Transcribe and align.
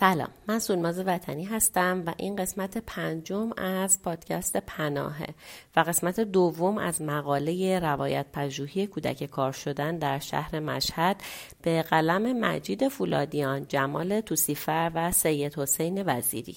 سلام 0.00 0.28
من 0.48 0.58
سولماز 0.58 0.98
وطنی 0.98 1.44
هستم 1.44 2.02
و 2.06 2.14
این 2.16 2.36
قسمت 2.36 2.78
پنجم 2.78 3.50
از 3.56 4.02
پادکست 4.02 4.56
پناهه 4.56 5.34
و 5.76 5.80
قسمت 5.80 6.20
دوم 6.20 6.78
از 6.78 7.02
مقاله 7.02 7.78
روایت 7.78 8.26
پژوهی 8.32 8.86
کودک 8.86 9.24
کار 9.24 9.52
شدن 9.52 9.98
در 9.98 10.18
شهر 10.18 10.60
مشهد 10.60 11.16
به 11.62 11.82
قلم 11.82 12.40
مجید 12.40 12.88
فولادیان 12.88 13.66
جمال 13.68 14.20
توسیفر 14.20 14.90
و 14.94 15.12
سید 15.12 15.58
حسین 15.58 16.02
وزیری. 16.06 16.56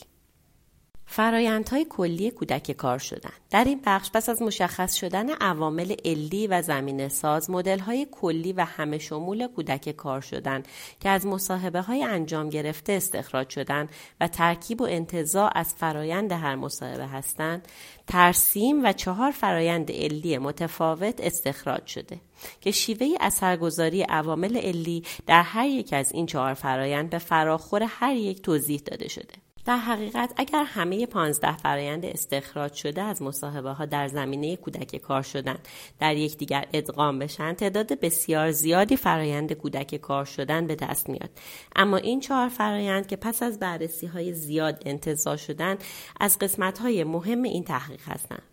فرایندهای 1.14 1.86
کلی 1.90 2.32
کودک 2.32 2.72
کار 2.72 2.98
شدن. 2.98 3.32
در 3.50 3.64
این 3.64 3.82
بخش 3.86 4.12
پس 4.14 4.30
از 4.30 4.42
مشخص 4.42 4.96
شدن 4.96 5.30
عوامل 5.30 5.96
علی 6.06 6.48
و 6.48 6.62
زمینه 6.62 7.08
ساز 7.08 7.50
های 7.86 8.08
کلی 8.12 8.54
و 8.54 8.66
همه 8.66 8.98
شمول 8.98 9.48
کودک 9.48 9.90
کار 9.90 10.22
شدن 10.22 10.64
که 11.00 11.10
از 11.10 11.26
مصاحبه 11.26 11.82
های 11.82 12.04
انجام 12.04 12.50
گرفته 12.50 12.94
استخراج 12.94 13.50
شدن 13.50 13.90
و 14.22 14.28
ترکیب 14.28 14.82
و 14.82 14.84
انتظاع 14.84 15.52
از 15.56 15.74
فرایند 15.74 16.32
هر 16.32 16.56
مصاحبه 16.56 17.08
هستند 17.08 17.68
ترسیم 18.08 18.86
و 18.86 18.94
چهار 18.94 19.32
فرایند 19.32 19.92
علی 19.92 20.38
متفاوت 20.38 21.22
استخراج 21.22 21.86
شده 21.88 22.22
که 22.62 22.72
شیوه 22.72 23.08
اثرگذاری 23.20 24.02
عوامل 24.02 24.58
علی 24.58 25.04
در 25.28 25.42
هر 25.42 25.68
یک 25.68 25.94
از 25.94 26.12
این 26.12 26.26
چهار 26.26 26.54
فرایند 26.54 27.10
به 27.10 27.18
فراخور 27.18 27.84
هر 27.88 28.16
یک 28.16 28.42
توضیح 28.42 28.82
داده 28.86 29.08
شده. 29.08 29.51
در 29.66 29.78
حقیقت 29.78 30.34
اگر 30.38 30.64
همه 30.64 31.06
پانزده 31.06 31.58
فرایند 31.58 32.06
استخراج 32.06 32.74
شده 32.74 33.02
از 33.02 33.22
مصاحبه 33.22 33.72
ها 33.72 33.86
در 33.86 34.08
زمینه 34.08 34.56
کودک 34.56 34.96
کار 34.96 35.22
شدن 35.22 35.58
در 36.00 36.16
یکدیگر 36.16 36.66
ادغام 36.74 37.20
بشن 37.20 37.54
تعداد 37.54 38.00
بسیار 38.00 38.52
زیادی 38.52 38.98
فرایند 38.98 39.54
کودک 39.54 39.96
کار 39.96 40.26
شدن 40.26 40.68
به 40.68 40.76
دست 40.76 41.10
میاد. 41.10 41.30
اما 41.76 41.98
این 41.98 42.20
چهار 42.20 42.50
فرایند 42.50 43.08
که 43.08 43.16
پس 43.16 43.44
از 43.44 43.60
بررسی 43.60 44.08
های 44.08 44.34
زیاد 44.34 44.84
انتظار 44.86 45.38
شدن 45.38 45.78
از 46.20 46.40
قسمت 46.40 46.80
های 46.80 47.04
مهم 47.04 47.44
این 47.44 47.64
تحقیق 47.64 48.02
هستند. 48.06 48.44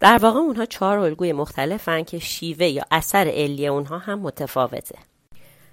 در 0.00 0.18
واقع 0.18 0.38
اونها 0.38 0.66
چهار 0.66 0.98
الگوی 0.98 1.32
مختلفن 1.32 2.02
که 2.02 2.18
شیوه 2.18 2.66
یا 2.66 2.82
اثر 2.90 3.28
علی 3.28 3.66
اونها 3.66 3.98
هم 3.98 4.18
متفاوته. 4.18 4.98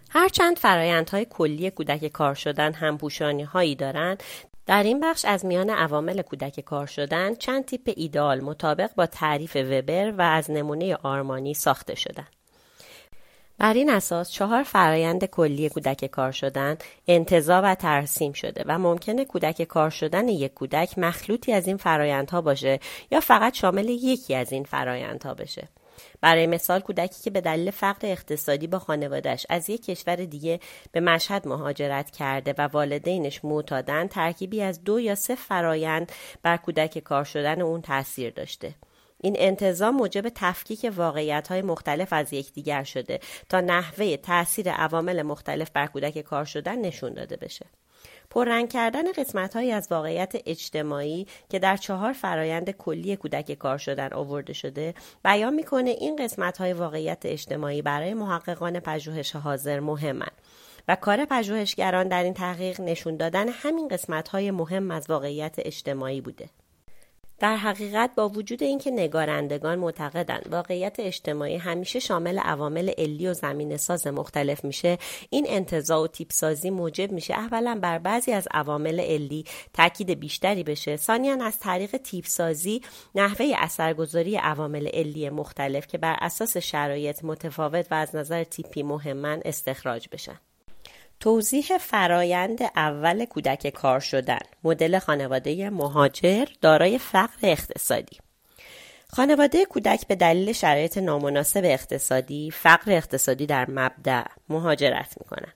هرچند 0.09 0.57
فرایندهای 0.57 1.27
کلی 1.29 1.71
کودک 1.71 2.07
کار 2.07 2.33
شدن 2.33 2.73
هم 2.73 2.97
پوشانی 2.97 3.43
هایی 3.43 3.75
دارند 3.75 4.23
در 4.67 4.83
این 4.83 4.99
بخش 4.99 5.25
از 5.25 5.45
میان 5.45 5.69
عوامل 5.69 6.21
کودک 6.21 6.59
کار 6.59 6.85
شدن 6.85 7.35
چند 7.35 7.65
تیپ 7.65 7.93
ایدال 7.95 8.41
مطابق 8.41 8.89
با 8.95 9.05
تعریف 9.05 9.55
وبر 9.55 10.11
و 10.11 10.21
از 10.21 10.51
نمونه 10.51 10.95
آرمانی 10.95 11.53
ساخته 11.53 11.95
شدن. 11.95 12.27
بر 13.57 13.73
این 13.73 13.89
اساس 13.89 14.31
چهار 14.31 14.63
فرایند 14.63 15.25
کلی 15.25 15.69
کودک 15.69 16.05
کار 16.05 16.31
شدن 16.31 16.77
انتظا 17.07 17.61
و 17.63 17.75
ترسیم 17.75 18.33
شده 18.33 18.63
و 18.65 18.79
ممکنه 18.79 19.25
کودک 19.25 19.63
کار 19.63 19.89
شدن 19.89 20.27
یک 20.27 20.53
کودک 20.53 20.97
مخلوطی 20.97 21.53
از 21.53 21.67
این 21.67 21.77
فرایندها 21.77 22.41
باشه 22.41 22.79
یا 23.11 23.19
فقط 23.19 23.53
شامل 23.53 23.89
یکی 23.89 24.35
از 24.35 24.51
این 24.51 24.63
فرایندها 24.63 25.33
بشه. 25.33 25.67
برای 26.21 26.47
مثال 26.47 26.79
کودکی 26.79 27.23
که 27.23 27.29
به 27.29 27.41
دلیل 27.41 27.71
فقر 27.71 28.07
اقتصادی 28.07 28.67
با 28.67 28.79
خانوادش 28.79 29.45
از 29.49 29.69
یک 29.69 29.85
کشور 29.85 30.15
دیگه 30.15 30.59
به 30.91 30.99
مشهد 30.99 31.47
مهاجرت 31.47 32.11
کرده 32.11 32.55
و 32.57 32.61
والدینش 32.61 33.45
معتادن 33.45 34.07
ترکیبی 34.07 34.61
از 34.61 34.83
دو 34.83 34.99
یا 34.99 35.15
سه 35.15 35.35
فرایند 35.35 36.11
بر 36.43 36.57
کودک 36.57 36.99
کار 36.99 37.23
شدن 37.23 37.61
اون 37.61 37.81
تاثیر 37.81 38.29
داشته. 38.29 38.75
این 39.21 39.35
انتظام 39.39 39.95
موجب 39.95 40.29
تفکیک 40.35 40.91
واقعیت 40.95 41.47
های 41.47 41.61
مختلف 41.61 42.13
از 42.13 42.33
یکدیگر 42.33 42.83
شده 42.83 43.19
تا 43.49 43.61
نحوه 43.61 44.17
تاثیر 44.17 44.71
عوامل 44.71 45.21
مختلف 45.21 45.69
بر 45.69 45.87
کودک 45.87 46.19
کار 46.19 46.45
شدن 46.45 46.81
نشون 46.81 47.13
داده 47.13 47.37
بشه. 47.37 47.65
پررنگ 48.29 48.69
کردن 48.69 49.11
قسمت 49.11 49.55
هایی 49.55 49.71
از 49.71 49.87
واقعیت 49.91 50.33
اجتماعی 50.45 51.27
که 51.49 51.59
در 51.59 51.77
چهار 51.77 52.13
فرایند 52.13 52.71
کلی 52.71 53.15
کودک 53.15 53.51
کار 53.51 53.77
شدن 53.77 54.13
آورده 54.13 54.53
شده 54.53 54.93
بیان 55.23 55.53
می‌کنه 55.53 55.89
این 55.89 56.15
قسمت 56.15 56.57
های 56.57 56.73
واقعیت 56.73 57.21
اجتماعی 57.25 57.81
برای 57.81 58.13
محققان 58.13 58.79
پژوهش 58.79 59.35
حاضر 59.35 59.79
مهمند 59.79 60.41
و 60.87 60.95
کار 60.95 61.25
پژوهشگران 61.25 62.07
در 62.07 62.23
این 62.23 62.33
تحقیق 62.33 62.81
نشون 62.81 63.17
دادن 63.17 63.49
همین 63.49 63.87
قسمت 63.87 64.29
های 64.29 64.51
مهم 64.51 64.91
از 64.91 65.09
واقعیت 65.09 65.55
اجتماعی 65.57 66.21
بوده. 66.21 66.49
در 67.39 67.55
حقیقت 67.55 68.11
با 68.15 68.29
وجود 68.29 68.63
اینکه 68.63 68.91
نگارندگان 68.91 69.79
معتقدند 69.79 70.47
واقعیت 70.51 70.95
اجتماعی 70.99 71.57
همیشه 71.57 71.99
شامل 71.99 72.39
عوامل 72.39 72.89
علی 72.89 73.27
و 73.27 73.33
زمین 73.33 73.77
ساز 73.77 74.07
مختلف 74.07 74.65
میشه 74.65 74.97
این 75.29 75.45
انتظاع 75.49 76.03
و 76.03 76.07
تیپ 76.07 76.31
سازی 76.31 76.69
موجب 76.69 77.11
میشه. 77.11 77.33
اولا 77.33 77.79
بر 77.81 77.97
بعضی 77.99 78.31
از 78.31 78.47
عوامل 78.51 78.99
علی 78.99 79.45
تاکید 79.73 80.19
بیشتری 80.19 80.63
بشه. 80.63 80.97
ثانیا 80.97 81.45
از 81.45 81.59
طریق 81.59 81.97
تیپ 81.97 82.25
سازی 82.25 82.81
نحوه 83.15 83.51
اثرگذاری 83.57 84.35
عوامل 84.35 84.87
علی 84.87 85.29
مختلف 85.29 85.87
که 85.87 85.97
بر 85.97 86.17
اساس 86.21 86.57
شرایط 86.57 87.23
متفاوت 87.23 87.91
و 87.91 87.95
از 87.95 88.15
نظر 88.15 88.43
تیپی 88.43 88.83
مهمن 88.83 89.41
استخراج 89.45 90.07
بشن. 90.11 90.39
توضیح 91.19 91.77
فرایند 91.77 92.59
اول 92.75 93.25
کودک 93.25 93.67
کار 93.67 93.99
شدن 93.99 94.39
مدل 94.63 94.99
خانواده 94.99 95.69
مهاجر 95.69 96.45
دارای 96.61 96.97
فقر 96.97 97.39
اقتصادی 97.43 98.17
خانواده 99.09 99.65
کودک 99.65 100.07
به 100.07 100.15
دلیل 100.15 100.51
شرایط 100.51 100.97
نامناسب 100.97 101.61
اقتصادی 101.63 102.51
فقر 102.51 102.91
اقتصادی 102.91 103.45
در 103.45 103.69
مبدع 103.69 104.23
مهاجرت 104.49 105.15
می 105.19 105.25
کنند. 105.29 105.53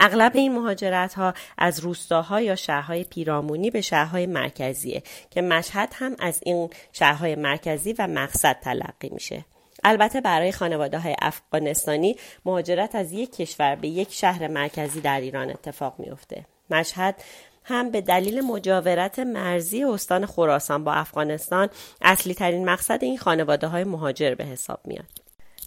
اغلب 0.00 0.32
این 0.34 0.54
مهاجرت 0.54 1.14
ها 1.14 1.34
از 1.58 1.80
روستاها 1.80 2.40
یا 2.40 2.56
شهرهای 2.56 3.04
پیرامونی 3.04 3.70
به 3.70 3.80
شهرهای 3.80 4.26
مرکزیه 4.26 5.02
که 5.30 5.42
مشهد 5.42 5.92
هم 5.94 6.16
از 6.18 6.40
این 6.42 6.70
شهرهای 6.92 7.34
مرکزی 7.34 7.92
و 7.92 8.06
مقصد 8.06 8.56
تلقی 8.62 9.08
میشه. 9.08 9.44
البته 9.82 10.20
برای 10.20 10.52
خانواده 10.52 10.98
های 10.98 11.16
افغانستانی 11.22 12.16
مهاجرت 12.44 12.94
از 12.94 13.12
یک 13.12 13.36
کشور 13.36 13.74
به 13.74 13.88
یک 13.88 14.12
شهر 14.12 14.48
مرکزی 14.48 15.00
در 15.00 15.20
ایران 15.20 15.50
اتفاق 15.50 15.94
میافته. 15.98 16.44
مشهد 16.70 17.22
هم 17.64 17.90
به 17.90 18.00
دلیل 18.00 18.40
مجاورت 18.40 19.18
مرزی 19.18 19.84
استان 19.84 20.26
خراسان 20.26 20.84
با 20.84 20.92
افغانستان 20.92 21.68
اصلی 22.02 22.34
ترین 22.34 22.64
مقصد 22.64 22.98
این 23.02 23.18
خانواده 23.18 23.66
های 23.66 23.84
مهاجر 23.84 24.34
به 24.34 24.44
حساب 24.44 24.80
میاد. 24.84 25.22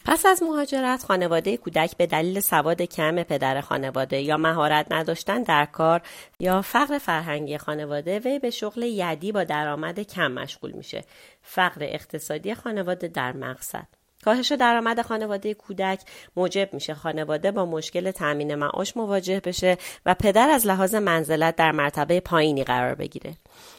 پس 0.05 0.25
از 0.25 0.43
مهاجرت 0.43 1.03
خانواده 1.03 1.57
کودک 1.57 1.97
به 1.97 2.07
دلیل 2.07 2.39
سواد 2.39 2.81
کم 2.81 3.23
پدر 3.23 3.61
خانواده 3.61 4.21
یا 4.21 4.37
مهارت 4.37 4.87
نداشتن 4.91 5.43
در 5.43 5.65
کار 5.65 6.01
یا 6.39 6.61
فقر 6.61 6.97
فرهنگی 6.97 7.57
خانواده 7.57 8.19
وی 8.19 8.39
به 8.39 8.49
شغل 8.49 8.83
یدی 8.83 9.31
با 9.31 9.43
درآمد 9.43 9.99
کم 9.99 10.31
مشغول 10.31 10.71
میشه 10.71 11.03
فقر 11.41 11.77
اقتصادی 11.81 12.55
خانواده 12.55 13.07
در 13.07 13.33
مقصد 13.33 13.87
کاهش 14.25 14.51
درآمد 14.51 15.01
خانواده 15.01 15.53
کودک 15.53 15.99
موجب 16.35 16.69
میشه 16.73 16.93
خانواده 16.93 17.51
با 17.51 17.65
مشکل 17.65 18.11
تامین 18.11 18.55
معاش 18.55 18.97
مواجه 18.97 19.39
بشه 19.39 19.77
و 20.05 20.13
پدر 20.13 20.49
از 20.49 20.67
لحاظ 20.67 20.95
منزلت 20.95 21.55
در 21.55 21.71
مرتبه 21.71 22.19
پایینی 22.19 22.63
قرار 22.63 22.95
بگیره. 22.95 23.33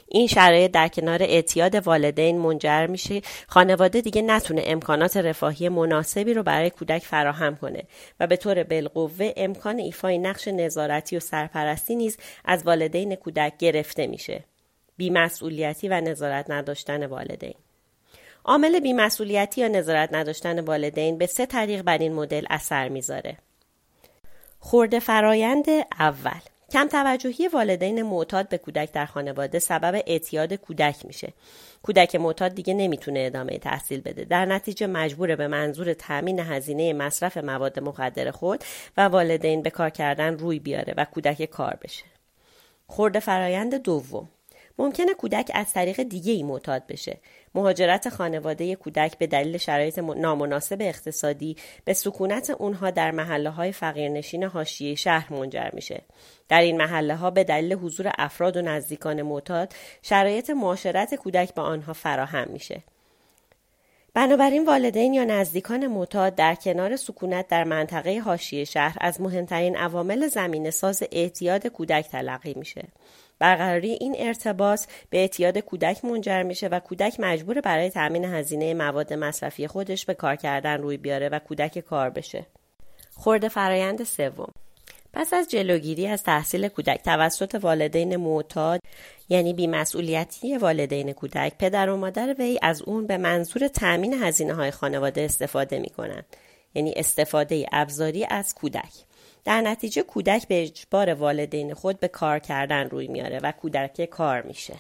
این 0.09 0.27
شرایط 0.27 0.71
در 0.71 0.89
کنار 0.89 1.23
اعتیاد 1.23 1.75
والدین 1.75 2.39
منجر 2.39 2.87
میشه. 2.87 3.21
خانواده 3.49 4.01
دیگه 4.01 4.23
نتونه 4.23 4.63
امکانات 4.67 5.17
رفاهی 5.17 5.69
مناسبی 5.69 6.35
رو 6.35 6.43
برای 6.43 6.71
کودک 6.71 7.03
فراهم 7.03 7.57
کنه 7.57 7.83
و 8.21 8.27
به 8.27 8.37
طور 8.37 8.63
بالقوه 8.63 9.33
امکان 9.37 9.79
ایفای 9.79 10.19
نقش 10.19 10.49
نظارتی 10.49 11.17
و 11.17 11.21
سرپرستی 11.21 11.97
نیز 11.97 12.17
از 12.45 12.67
والدین 12.67 13.15
کودک 13.15 13.53
گرفته 13.59 14.07
میشه. 14.07 14.45
بیمسئولیتی 14.97 15.89
و 15.89 16.01
نظارت 16.01 16.51
نداشتن 16.51 17.07
والدین. 17.07 17.55
عامل 18.49 18.81
بیمسئولیتی 18.81 19.61
یا 19.61 19.69
نظارت 19.69 20.09
نداشتن 20.13 20.61
والدین 20.61 21.19
به 21.19 21.27
سه 21.27 21.47
طریق 21.47 21.83
بر 21.83 21.99
این 21.99 22.13
مدل 22.13 22.47
اثر 22.51 22.89
می‌ذاره. 22.89 23.37
خورده 24.61 24.99
فرایند 24.99 25.65
اول 25.99 26.41
کم 26.71 26.89
توجهی 26.89 27.49
والدین 27.49 28.03
معتاد 28.03 28.49
به 28.49 28.59
کودک 28.59 28.93
در 28.93 29.07
خانواده 29.07 29.59
سبب 29.59 30.03
اعتیاد 30.07 30.55
کودک 30.55 31.07
میشه. 31.07 31.33
کودک 31.83 32.17
معتاد 32.17 32.55
دیگه 32.55 32.75
نمی‌تونه 32.75 33.21
ادامه 33.21 33.59
تحصیل 33.59 34.01
بده. 34.01 34.25
در 34.25 34.45
نتیجه 34.45 34.87
مجبوره 34.87 35.37
به 35.37 35.49
منظور 35.49 35.95
تامین 35.95 36.41
هزینه 36.41 36.93
مصرف 36.93 37.37
مواد 37.37 37.81
مخدر 37.81 38.31
خود 38.31 38.65
و 38.97 39.01
والدین 39.09 39.63
به 39.63 39.71
کار 39.71 39.91
کردن 39.91 40.39
روی 40.39 40.59
بیاره 40.59 40.95
و 40.97 41.05
کودک 41.05 41.45
کار 41.45 41.79
بشه. 41.83 42.05
خورده 42.87 43.21
فرایند 43.21 43.75
دوم 43.75 44.29
ممکنه 44.79 45.15
کودک 45.15 45.51
از 45.55 45.73
طریق 45.73 46.03
دیگه 46.03 46.33
ای 46.33 46.43
معتاد 46.43 46.87
بشه. 46.87 47.19
مهاجرت 47.55 48.09
خانواده 48.09 48.75
کودک 48.75 49.19
به 49.19 49.27
دلیل 49.27 49.57
شرایط 49.57 49.99
نامناسب 49.99 50.77
اقتصادی 50.81 51.57
به 51.85 51.93
سکونت 51.93 52.51
اونها 52.51 52.91
در 52.91 53.11
محله 53.11 53.51
های 53.51 53.73
فقیرنشین 53.73 54.45
حاشیه 54.45 54.95
شهر 54.95 55.33
منجر 55.33 55.71
میشه. 55.73 56.03
در 56.49 56.61
این 56.61 56.77
محله 56.77 57.17
ها 57.17 57.31
به 57.31 57.45
دلیل 57.45 57.73
حضور 57.73 58.13
افراد 58.19 58.57
و 58.57 58.63
نزدیکان 58.63 59.23
معتاد 59.23 59.73
شرایط 60.03 60.51
معاشرت 60.51 61.15
کودک 61.15 61.55
با 61.55 61.63
آنها 61.63 61.93
فراهم 61.93 62.49
میشه. 62.49 62.83
بنابراین 64.17 64.65
والدین 64.65 65.15
یا 65.15 65.25
نزدیکان 65.25 65.87
معتاد 65.87 66.35
در 66.35 66.55
کنار 66.55 66.97
سکونت 66.97 67.49
در 67.49 67.65
منطقه 67.65 68.19
حاشیه 68.19 68.65
شهر 68.65 68.97
از 69.01 69.21
مهمترین 69.21 69.77
عوامل 69.77 70.27
زمین 70.29 70.71
ساز 70.71 71.03
اعتیاد 71.13 71.67
کودک 71.67 72.09
تلقی 72.09 72.55
میشه. 72.57 72.85
برقراری 73.39 73.91
این 73.91 74.15
ارتباط 74.19 74.87
به 75.11 75.19
اعتیاد 75.19 75.59
کودک 75.59 76.05
منجر 76.05 76.43
میشه 76.43 76.69
و 76.69 76.81
کودک 76.81 77.21
مجبور 77.21 77.61
برای 77.61 77.91
تامین 77.91 78.25
هزینه 78.25 78.75
مواد 78.75 79.13
مصرفی 79.13 79.67
خودش 79.67 80.07
به 80.07 80.15
کار 80.15 80.37
کردن 80.37 80.83
روی 80.83 80.97
بیاره 80.97 81.29
و 81.29 81.39
کودک 81.39 81.79
کار 81.79 82.11
بشه. 82.11 82.47
خورده 83.15 83.49
فرایند 83.49 84.05
سوم 84.05 84.53
پس 85.13 85.35
از 85.35 85.51
جلوگیری 85.51 86.07
از 86.07 86.23
تحصیل 86.23 86.69
کودک 86.69 87.03
توسط 87.05 87.55
والدین 87.55 88.17
معتاد 88.17 88.81
یعنی 89.29 89.55
بیمسئولیتی 89.55 90.59
والدین 90.59 91.13
کودک 91.13 91.59
پدر 91.59 91.91
و 91.91 91.97
مادر 91.97 92.35
وی 92.39 92.59
از 92.63 92.83
اون 92.83 93.07
به 93.07 93.17
منظور 93.17 93.69
تأمین 93.69 94.23
هزینه 94.23 94.55
های 94.55 94.71
خانواده 94.71 95.23
استفاده 95.23 95.79
می 95.79 95.89
کنند. 95.89 96.27
یعنی 96.75 96.93
استفاده 96.97 97.67
ابزاری 97.73 98.27
از 98.31 98.55
کودک 98.55 98.93
در 99.47 99.61
نتیجه 99.61 100.03
کودک 100.03 100.49
به 100.49 100.63
اجبار 100.63 101.15
والدین 101.15 101.75
خود 101.75 102.01
به 102.01 102.09
کار 102.09 102.39
کردن 102.39 102.89
روی 102.89 103.07
میاره 103.07 103.41
و 103.43 103.53
کودک 103.53 104.05
کار 104.05 104.43
میشه. 104.43 104.75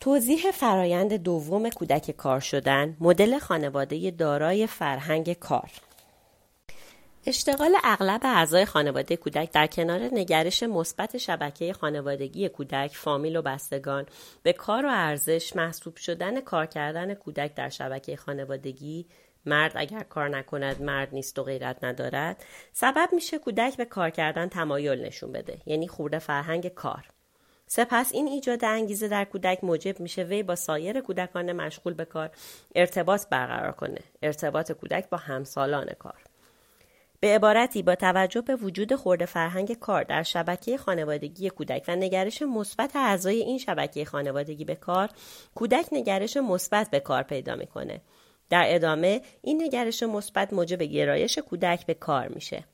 توضیح 0.00 0.50
فرایند 0.50 1.12
دوم 1.12 1.70
کودک 1.70 2.10
کار 2.10 2.40
شدن 2.40 2.96
مدل 3.00 3.38
خانواده 3.38 4.10
دارای 4.10 4.66
فرهنگ 4.66 5.32
کار. 5.32 5.70
اشتغال 7.26 7.76
اغلب 7.84 8.20
اعضای 8.24 8.64
خانواده 8.64 9.16
کودک 9.16 9.52
در 9.52 9.66
کنار 9.66 10.00
نگرش 10.12 10.62
مثبت 10.62 11.18
شبکه 11.18 11.72
خانوادگی 11.72 12.48
کودک، 12.48 12.90
فامیل 12.94 13.36
و 13.36 13.42
بستگان 13.42 14.06
به 14.42 14.52
کار 14.52 14.86
و 14.86 14.88
ارزش 14.92 15.56
محسوب 15.56 15.96
شدن 15.96 16.40
کار 16.40 16.66
کردن 16.66 17.14
کودک 17.14 17.54
در 17.54 17.68
شبکه 17.68 18.16
خانوادگی 18.16 19.06
مرد 19.46 19.72
اگر 19.74 20.02
کار 20.02 20.28
نکند 20.28 20.82
مرد 20.82 21.08
نیست 21.12 21.38
و 21.38 21.42
غیرت 21.42 21.84
ندارد. 21.84 22.44
سبب 22.72 23.08
میشه 23.12 23.38
کودک 23.38 23.76
به 23.76 23.84
کار 23.84 24.10
کردن 24.10 24.48
تمایل 24.48 25.06
نشون 25.06 25.32
بده 25.32 25.58
یعنی 25.66 25.88
خورده 25.88 26.18
فرهنگ 26.18 26.68
کار. 26.68 27.04
سپس 27.66 28.12
این 28.12 28.28
ایجاد 28.28 28.64
انگیزه 28.64 29.08
در 29.08 29.24
کودک 29.24 29.64
موجب 29.64 30.00
میشه 30.00 30.22
وی 30.22 30.42
با 30.42 30.54
سایر 30.54 31.00
کودکان 31.00 31.52
مشغول 31.52 31.94
به 31.94 32.04
کار 32.04 32.30
ارتباط 32.74 33.28
برقرار 33.28 33.72
کنه 33.72 34.00
ارتباط 34.22 34.72
کودک 34.72 35.08
با 35.08 35.18
همسالان 35.18 35.86
کار. 35.98 36.22
به 37.20 37.34
عبارتی 37.34 37.82
با 37.82 37.94
توجه 37.94 38.40
به 38.40 38.56
وجود 38.56 38.94
خورده 38.94 39.26
فرهنگ 39.26 39.72
کار 39.72 40.02
در 40.02 40.22
شبکه 40.22 40.78
خانوادگی 40.78 41.50
کودک 41.50 41.84
و 41.88 41.96
نگرش 41.96 42.42
مثبت 42.42 42.96
اعضای 42.96 43.40
این 43.40 43.58
شبکه 43.58 44.04
خانوادگی 44.04 44.64
به 44.64 44.74
کار 44.74 45.08
کودک 45.54 45.86
نگرش 45.92 46.36
مثبت 46.36 46.90
به 46.90 47.00
کار 47.00 47.22
پیدا 47.22 47.54
می‌کنه. 47.56 48.00
در 48.50 48.64
ادامه 48.68 49.22
این 49.42 49.62
نگرش 49.62 50.02
مثبت 50.02 50.52
موجب 50.52 50.82
گرایش 50.82 51.38
کودک 51.38 51.86
به 51.86 51.94
کار 51.94 52.28
میشه. 52.28 52.64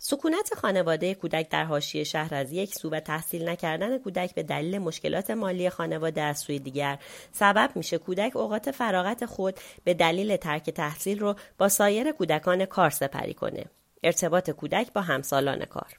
سکونت 0.00 0.54
خانواده 0.54 1.14
کودک 1.14 1.48
در 1.48 1.64
حاشیه 1.64 2.04
شهر 2.04 2.34
از 2.34 2.52
یک 2.52 2.74
سو 2.74 2.90
و 2.90 3.00
تحصیل 3.00 3.48
نکردن 3.48 3.98
کودک 3.98 4.34
به 4.34 4.42
دلیل 4.42 4.78
مشکلات 4.78 5.30
مالی 5.30 5.70
خانواده 5.70 6.22
از 6.22 6.38
سوی 6.38 6.58
دیگر 6.58 6.98
سبب 7.32 7.70
میشه. 7.74 7.98
کودک 7.98 8.36
اوقات 8.36 8.70
فراغت 8.70 9.26
خود 9.26 9.54
به 9.84 9.94
دلیل 9.94 10.36
ترک 10.36 10.70
تحصیل 10.70 11.18
رو 11.18 11.34
با 11.58 11.68
سایر 11.68 12.12
کودکان 12.12 12.64
کار 12.64 12.90
سپری 12.90 13.34
کنه. 13.34 13.64
ارتباط 14.02 14.50
کودک 14.50 14.92
با 14.92 15.00
همسالان 15.00 15.64
کار. 15.64 15.98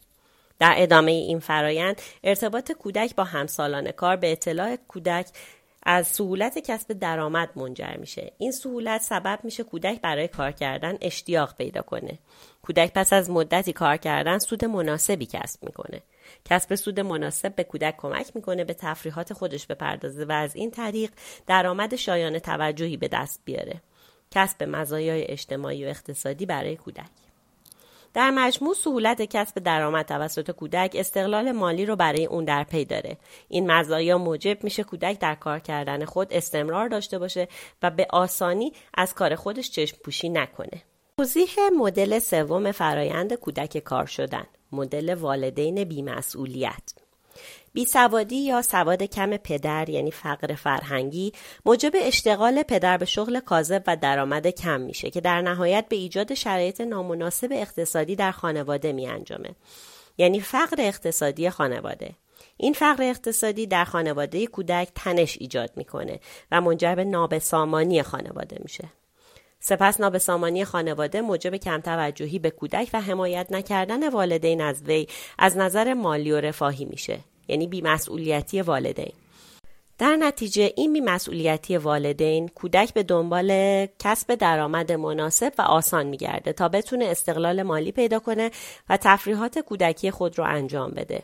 در 0.60 0.74
ادامه 0.78 1.12
این 1.12 1.40
فرایند 1.40 2.02
ارتباط 2.24 2.72
کودک 2.72 3.16
با 3.16 3.24
همسالان 3.24 3.92
کار 3.92 4.16
به 4.16 4.32
اطلاع 4.32 4.76
کودک 4.76 5.28
از 5.84 6.08
سهولت 6.08 6.60
کسب 6.60 6.94
درآمد 6.94 7.50
منجر 7.56 7.98
میشه. 7.98 8.32
این 8.38 8.52
سهولت 8.52 9.02
سبب 9.02 9.40
میشه 9.44 9.64
کودک 9.64 10.02
برای 10.02 10.28
کار 10.28 10.52
کردن 10.52 10.98
اشتیاق 11.02 11.56
پیدا 11.56 11.82
کنه. 11.82 12.20
کودک 12.62 12.94
پس 12.94 13.14
از 13.14 13.30
مدتی 13.30 13.74
کار 13.74 13.98
کردن 13.98 14.38
سود 14.38 14.66
مناسبی 14.66 15.26
کسب 15.26 15.64
می‌کنه. 15.64 16.02
کسب 16.46 16.76
سود 16.76 17.00
مناسب 17.00 17.56
به 17.56 17.64
کودک 17.64 17.96
کمک 17.98 18.36
می‌کنه 18.36 18.64
به 18.64 18.74
تفریحات 18.74 19.34
خودش 19.34 19.68
بپردازه 19.68 20.26
و 20.26 20.32
از 20.32 20.56
این 20.56 20.72
طریق 20.72 21.12
درآمد 21.48 21.96
شایان 21.96 22.40
توجهی 22.40 22.98
به 22.98 23.08
دست 23.08 23.42
بیاره. 23.46 23.82
کسب 24.32 24.64
مزایای 24.64 25.24
اجتماعی 25.32 25.86
و 25.86 25.88
اقتصادی 25.88 26.46
برای 26.46 26.76
کودک. 26.76 27.29
در 28.14 28.32
مجموع 28.32 28.74
سهولت 28.74 29.22
کسب 29.22 29.60
درآمد 29.60 30.06
توسط 30.06 30.52
کودک 30.52 30.92
استقلال 30.96 31.52
مالی 31.52 31.86
رو 31.86 31.96
برای 31.96 32.26
اون 32.26 32.46
در 32.46 32.64
پی 32.64 32.86
داره. 32.86 33.18
این 33.48 33.72
مزایا 33.72 34.18
موجب 34.18 34.64
میشه 34.64 34.84
کودک 34.84 35.20
در 35.20 35.36
کار 35.36 35.60
کردن 35.60 36.06
خود 36.06 36.34
استمرار 36.34 36.88
داشته 36.88 37.20
باشه 37.20 37.48
و 37.84 37.92
به 37.92 38.08
آسانی 38.10 38.74
از 38.94 39.14
کار 39.14 39.36
خودش 39.36 39.72
چشم 39.72 39.98
پوشی 40.04 40.30
نکنه. 40.30 40.84
توضیح 41.18 41.50
مدل 41.78 42.20
سوم 42.20 42.72
فرایند 42.72 43.34
کودک 43.34 43.78
کار 43.78 44.06
شدن. 44.06 44.46
مدل 44.72 45.14
والدین 45.14 45.84
بیمسئولیت. 45.84 46.94
بیسوادی 47.74 48.36
یا 48.36 48.62
سواد 48.62 49.04
کم 49.04 49.38
پدر 49.38 49.90
یعنی 49.90 50.12
فقر 50.12 50.56
فرهنگی 50.56 51.34
موجب 51.66 51.92
اشتغال 51.96 52.64
پدر 52.64 52.98
به 52.98 53.06
شغل 53.06 53.40
کاذب 53.40 53.84
و 53.88 53.96
درآمد 53.96 54.48
کم 54.48 54.82
میشه 54.82 55.10
که 55.10 55.22
در 55.22 55.42
نهایت 55.42 55.86
به 55.90 55.96
ایجاد 55.96 56.34
شرایط 56.34 56.82
نامناسب 56.82 57.50
اقتصادی 57.52 58.16
در 58.16 58.32
خانواده 58.32 58.92
می 58.92 59.08
انجامه. 59.08 59.50
یعنی 60.18 60.40
فقر 60.40 60.76
اقتصادی 60.80 61.50
خانواده. 61.50 62.16
این 62.58 62.74
فقر 62.74 63.04
اقتصادی 63.04 63.68
در 63.68 63.86
خانواده 63.86 64.48
کودک 64.48 64.88
تنش 64.96 65.38
ایجاد 65.40 65.72
می‌کنه 65.76 66.20
و 66.52 66.62
منجر 66.62 66.96
به 66.96 67.04
نابسامانی 67.04 68.04
خانواده 68.04 68.58
میشه. 68.60 68.90
سپس 69.60 70.00
نابسامانی 70.00 70.66
خانواده 70.66 71.22
موجب 71.22 71.56
کم 71.56 71.82
توجهی 71.82 72.40
به 72.40 72.50
کودک 72.50 72.90
و 72.94 73.02
حمایت 73.02 73.48
نکردن 73.52 74.10
والدین 74.10 74.62
از 74.62 74.84
وی 74.84 75.08
از 75.38 75.58
نظر 75.58 75.94
مالی 75.94 76.32
و 76.32 76.42
رفاهی 76.42 76.86
میشه. 76.86 77.20
یعنی 77.50 77.68
بیمسئولیتی 77.68 78.62
والدین. 78.62 79.14
در 79.98 80.16
نتیجه 80.16 80.74
این 80.76 80.94
بیمسئولیتی 80.94 81.78
والدین 81.78 82.48
کودک 82.48 82.94
به 82.94 83.04
دنبال 83.04 83.86
کسب 84.00 84.36
درآمد 84.36 84.92
مناسب 84.92 85.54
و 85.58 85.62
آسان 85.62 86.06
میگرده 86.06 86.54
تا 86.54 86.70
بتونه 86.70 87.06
استقلال 87.06 87.64
مالی 87.64 87.92
پیدا 87.92 88.20
کنه 88.20 88.52
و 88.90 88.98
تفریحات 88.98 89.60
کودکی 89.60 90.12
خود 90.12 90.38
رو 90.38 90.46
انجام 90.46 90.92
بده. 90.92 91.24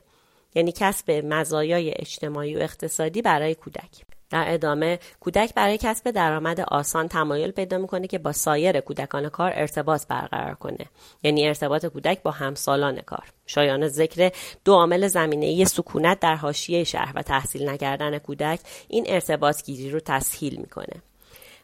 یعنی 0.55 0.71
کسب 0.71 1.11
مزایای 1.11 1.93
اجتماعی 1.95 2.55
و 2.55 2.59
اقتصادی 2.59 3.21
برای 3.21 3.55
کودک. 3.55 4.14
در 4.29 4.45
ادامه 4.47 4.99
کودک 5.19 5.53
برای 5.53 5.77
کسب 5.77 6.11
درآمد 6.11 6.59
آسان 6.59 7.07
تمایل 7.07 7.51
پیدا 7.51 7.77
می‌کنه 7.77 8.07
که 8.07 8.17
با 8.17 8.31
سایر 8.31 8.79
کودکان 8.79 9.29
کار 9.29 9.51
ارتباط 9.55 10.07
برقرار 10.07 10.55
کنه. 10.55 10.85
یعنی 11.23 11.47
ارتباط 11.47 11.85
کودک 11.85 12.23
با 12.23 12.31
همسالان 12.31 13.01
کار. 13.01 13.23
شایان 13.45 13.87
ذکر 13.87 14.31
دو 14.65 14.73
عامل 14.73 15.07
زمینه 15.07 15.65
سکونت 15.65 16.19
در 16.19 16.35
حاشیه 16.35 16.83
شهر 16.83 17.11
و 17.15 17.21
تحصیل 17.21 17.69
نکردن 17.69 18.17
کودک 18.17 18.59
این 18.87 19.05
ارتباط 19.07 19.63
گیری 19.63 19.89
رو 19.89 19.99
تسهیل 19.99 20.55
می‌کنه. 20.55 21.01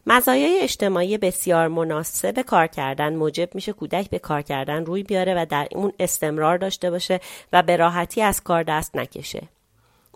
مزایای 0.08 0.60
اجتماعی 0.62 1.18
بسیار 1.18 1.68
مناسب 1.68 2.42
کار 2.42 2.68
کردن 2.68 3.16
موجب 3.16 3.56
میشه 3.56 3.74
کودک 3.74 4.10
به 4.10 4.20
کار 4.20 4.42
کردن 4.42 4.86
روی 4.86 5.04
بیاره 5.04 5.34
و 5.38 5.46
در 5.46 5.68
اون 5.72 5.94
استمرار 6.00 6.58
داشته 6.58 6.92
باشه 6.92 7.20
و 7.54 7.64
به 7.64 7.76
راحتی 7.76 8.22
از 8.22 8.42
کار 8.42 8.64
دست 8.64 8.96
نکشه. 8.96 9.42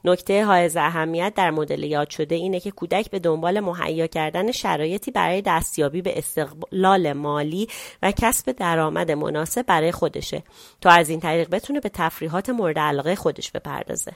نکته 0.05 0.45
حائز 0.45 0.77
اهمیت 0.77 1.33
در 1.35 1.51
مدل 1.51 1.83
یاد 1.83 2.09
شده 2.09 2.35
اینه 2.35 2.59
که 2.59 2.71
کودک 2.71 3.09
به 3.09 3.19
دنبال 3.19 3.59
مهیا 3.59 4.07
کردن 4.07 4.51
شرایطی 4.51 5.11
برای 5.11 5.41
دستیابی 5.41 6.01
به 6.01 6.17
استقلال 6.17 7.13
مالی 7.13 7.67
و 8.01 8.11
کسب 8.11 8.51
درآمد 8.51 9.11
مناسب 9.11 9.65
برای 9.65 9.91
خودشه 9.91 10.43
تا 10.81 10.89
از 10.89 11.09
این 11.09 11.19
طریق 11.19 11.49
بتونه 11.49 11.79
به 11.79 11.89
تفریحات 11.89 12.49
مورد 12.49 12.79
علاقه 12.79 13.15
خودش 13.15 13.51
بپردازه. 13.51 14.11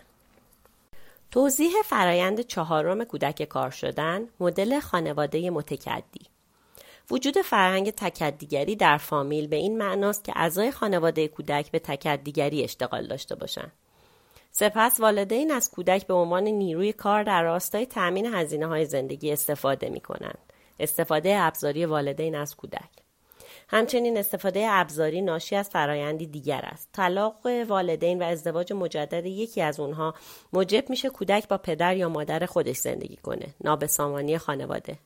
توضیح 1.31 1.71
فرایند 1.85 2.41
چهارم 2.41 3.03
کودک 3.03 3.43
کار 3.43 3.69
شدن 3.69 4.21
مدل 4.39 4.79
خانواده 4.79 5.49
متکدی 5.49 6.21
وجود 7.11 7.37
فرهنگ 7.37 7.91
تکدیگری 7.91 8.75
در 8.75 8.97
فامیل 8.97 9.47
به 9.47 9.55
این 9.55 9.77
معناست 9.77 10.23
که 10.23 10.33
اعضای 10.35 10.71
خانواده 10.71 11.27
کودک 11.27 11.71
به 11.71 11.79
تکدیگری 11.79 12.63
اشتغال 12.63 13.07
داشته 13.07 13.35
باشند 13.35 13.71
سپس 14.59 14.99
والدین 14.99 15.51
از 15.51 15.71
کودک 15.71 16.07
به 16.07 16.13
عنوان 16.13 16.43
نیروی 16.43 16.93
کار 16.93 17.23
در 17.23 17.43
راستای 17.43 17.85
تأمین 17.85 18.25
هزینه 18.25 18.67
های 18.67 18.85
زندگی 18.85 19.31
استفاده 19.31 19.89
می 19.89 19.99
کنند. 19.99 20.53
استفاده 20.79 21.35
ابزاری 21.37 21.85
والدین 21.85 22.35
از 22.35 22.55
کودک. 22.55 22.89
همچنین 23.67 24.17
استفاده 24.17 24.65
ابزاری 24.69 25.21
ناشی 25.21 25.55
از 25.55 25.69
فرایندی 25.69 26.27
دیگر 26.27 26.61
است. 26.63 26.89
طلاق 26.93 27.45
والدین 27.67 28.21
و 28.21 28.25
ازدواج 28.25 28.73
مجدد 28.73 29.25
یکی 29.25 29.61
از 29.61 29.79
اونها 29.79 30.13
موجب 30.53 30.89
میشه 30.89 31.09
کودک 31.09 31.47
با 31.47 31.57
پدر 31.57 31.97
یا 31.97 32.09
مادر 32.09 32.45
خودش 32.45 32.77
زندگی 32.77 33.17
کنه 33.17 33.47
نابسامانی 33.63 34.37
خانواده. 34.37 34.99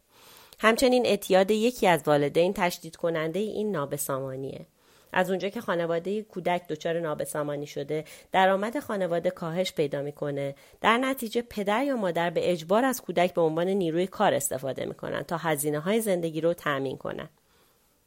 همچنین 0.59 1.05
اعتیاد 1.05 1.51
یکی 1.51 1.87
از 1.87 2.03
والدین 2.05 2.53
تشدید 2.53 2.95
کننده 2.95 3.39
این 3.39 3.71
نابسامانیه. 3.71 4.65
از 5.13 5.29
اونجا 5.29 5.49
که 5.49 5.61
خانواده 5.61 6.21
کودک 6.21 6.67
دچار 6.67 6.99
نابسامانی 6.99 7.67
شده 7.67 8.05
درآمد 8.31 8.79
خانواده 8.79 9.29
کاهش 9.29 9.73
پیدا 9.73 10.01
می‌کنه. 10.01 10.55
در 10.81 10.97
نتیجه 10.97 11.41
پدر 11.41 11.83
یا 11.83 11.95
مادر 11.95 12.29
به 12.29 12.51
اجبار 12.51 12.85
از 12.85 13.01
کودک 13.01 13.33
به 13.33 13.41
عنوان 13.41 13.67
نیروی 13.67 14.07
کار 14.07 14.33
استفاده 14.33 14.85
می‌کنن 14.85 15.23
تا 15.23 15.37
هزینه 15.37 15.79
های 15.79 16.01
زندگی 16.01 16.41
رو 16.41 16.53
تأمین 16.53 16.97
کنن. 16.97 17.29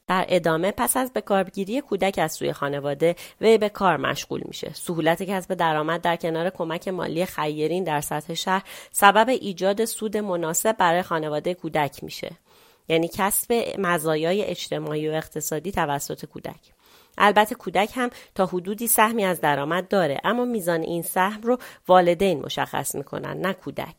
در 0.09 0.27
ادامه 0.29 0.73
پس 0.77 0.97
از 0.97 1.13
به 1.13 1.21
کارگیری 1.21 1.81
کودک 1.81 2.19
از 2.19 2.33
سوی 2.33 2.53
خانواده 2.53 3.17
وی 3.41 3.59
به 3.59 3.69
کار 3.69 3.97
مشغول 3.97 4.43
میشه. 4.45 4.71
سهولت 4.75 5.23
کسب 5.23 5.55
درآمد 5.55 6.01
در 6.01 6.17
کنار 6.17 6.51
کمک 6.51 6.89
مالی 6.89 7.27
خیرین 7.27 7.85
در 7.85 8.01
سطح 8.01 8.35
شهر 8.35 8.63
سبب 8.93 9.29
ایجاد 9.29 9.85
سود 9.85 10.17
مناسب 10.17 10.77
برای 10.77 11.03
خانواده 11.03 11.55
کودک 11.55 12.05
میشه. 12.05 12.31
یعنی 12.89 13.09
کسب 13.09 13.75
مزایای 13.79 14.45
اجتماعی 14.45 15.09
و 15.09 15.13
اقتصادی 15.13 15.73
توسط 15.73 16.25
کودک. 16.25 16.76
البته 17.19 17.55
کودک 17.55 17.91
هم 17.95 18.11
تا 18.35 18.47
حدودی 18.47 18.87
سهمی 18.87 19.25
از 19.25 19.41
درآمد 19.41 19.89
داره 19.89 20.21
اما 20.25 20.45
میزان 20.45 20.81
این 20.81 21.03
سهم 21.03 21.43
رو 21.43 21.59
والدین 21.89 22.43
مشخص 22.43 22.95
می‌کنن 22.95 23.41
نه 23.41 23.53
کودک. 23.53 23.95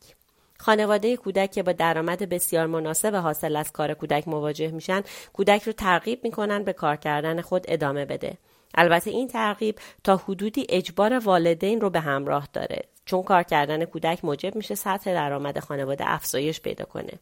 خانواده 0.58 1.16
کودک 1.16 1.50
که 1.50 1.62
با 1.62 1.72
درآمد 1.72 2.28
بسیار 2.28 2.66
مناسب 2.66 3.14
حاصل 3.14 3.56
از 3.56 3.72
کار 3.72 3.94
کودک 3.94 4.28
مواجه 4.28 4.70
میشن 4.70 5.02
کودک 5.32 5.62
رو 5.62 5.72
ترغیب 5.72 6.24
می‌کنن 6.24 6.64
به 6.64 6.72
کار 6.72 6.96
کردن 6.96 7.40
خود 7.40 7.64
ادامه 7.68 8.04
بده. 8.04 8.38
البته 8.74 9.10
این 9.10 9.28
ترغیب 9.28 9.78
تا 10.04 10.16
حدودی 10.16 10.66
اجبار 10.68 11.18
والدین 11.18 11.80
رو 11.80 11.90
به 11.90 12.00
همراه 12.00 12.48
داره. 12.52 12.82
چون 13.08 13.22
کار 13.22 13.42
کردن 13.42 13.84
کودک 13.84 14.24
موجب 14.24 14.54
میشه 14.54 14.74
سطح 14.74 15.14
درآمد 15.14 15.58
خانواده 15.58 16.04
افزایش 16.06 16.60
پیدا 16.60 16.84
کنه. 16.84 17.12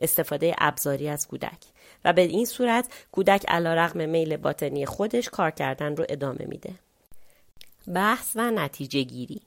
استفاده 0.00 0.54
ابزاری 0.58 1.08
از 1.08 1.28
کودک. 1.28 1.58
و 2.04 2.12
به 2.12 2.22
این 2.22 2.44
صورت 2.44 2.88
کودک 3.12 3.44
علیرغم 3.48 4.08
میل 4.08 4.36
باطنی 4.36 4.86
خودش 4.86 5.28
کار 5.28 5.50
کردن 5.50 5.96
رو 5.96 6.04
ادامه 6.08 6.44
میده. 6.48 6.74
بحث 7.94 8.32
و 8.34 8.50
نتیجه 8.50 9.02
گیری. 9.02 9.40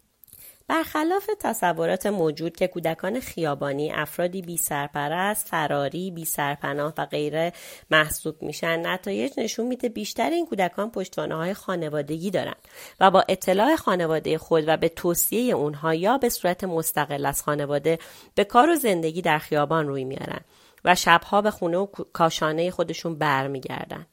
برخلاف 0.67 1.29
تصورات 1.39 2.05
موجود 2.05 2.55
که 2.55 2.67
کودکان 2.67 3.19
خیابانی 3.19 3.91
افرادی 3.91 4.41
بی 4.41 4.57
سرپرست، 4.57 5.47
فراری، 5.47 6.11
بی 6.11 6.25
سرپناه 6.25 6.93
و 6.97 7.05
غیره 7.05 7.53
محسوب 7.91 8.41
میشن 8.41 8.87
نتایج 8.87 9.31
نشون 9.37 9.67
میده 9.67 9.89
بیشتر 9.89 10.29
این 10.29 10.45
کودکان 10.45 10.91
پشتوانه 10.91 11.35
های 11.35 11.53
خانوادگی 11.53 12.31
دارند 12.31 12.67
و 12.99 13.11
با 13.11 13.23
اطلاع 13.29 13.75
خانواده 13.75 14.37
خود 14.37 14.63
و 14.67 14.77
به 14.77 14.89
توصیه 14.89 15.55
اونها 15.55 15.93
یا 15.93 16.17
به 16.17 16.29
صورت 16.29 16.63
مستقل 16.63 17.25
از 17.25 17.43
خانواده 17.43 17.99
به 18.35 18.43
کار 18.43 18.69
و 18.69 18.75
زندگی 18.75 19.21
در 19.21 19.39
خیابان 19.39 19.87
روی 19.87 20.03
میارن 20.03 20.41
و 20.85 20.95
شبها 20.95 21.41
به 21.41 21.51
خونه 21.51 21.77
و 21.77 21.85
کاشانه 21.85 22.71
خودشون 22.71 23.15
برمیگردن. 23.15 24.05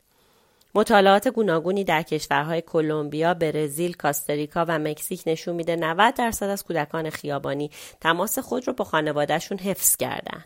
مطالعات 0.74 1.28
گوناگونی 1.28 1.84
در 1.84 2.02
کشورهای 2.02 2.62
کلمبیا، 2.62 3.34
برزیل، 3.34 3.92
کاستریکا 3.92 4.64
و 4.68 4.78
مکزیک 4.78 5.22
نشون 5.26 5.56
میده 5.56 5.76
90 5.76 6.14
درصد 6.14 6.46
از 6.46 6.64
کودکان 6.64 7.10
خیابانی 7.10 7.70
تماس 8.00 8.38
خود 8.38 8.66
رو 8.66 8.72
با 8.72 8.84
خانوادهشون 8.84 9.58
حفظ 9.58 9.96
کردن. 9.96 10.44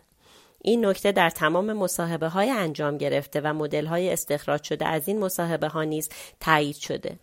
این 0.61 0.85
نکته 0.85 1.11
در 1.11 1.29
تمام 1.29 1.73
مصاحبه 1.73 2.27
های 2.27 2.49
انجام 2.49 2.97
گرفته 2.97 3.41
و 3.41 3.53
مدل 3.53 3.85
های 3.85 4.13
استخراج 4.13 4.63
شده 4.63 4.87
از 4.87 5.07
این 5.07 5.19
مصاحبه 5.19 5.67
ها 5.67 5.83
نیز 5.83 6.09
تایید 6.39 6.75
شده. 6.75 7.19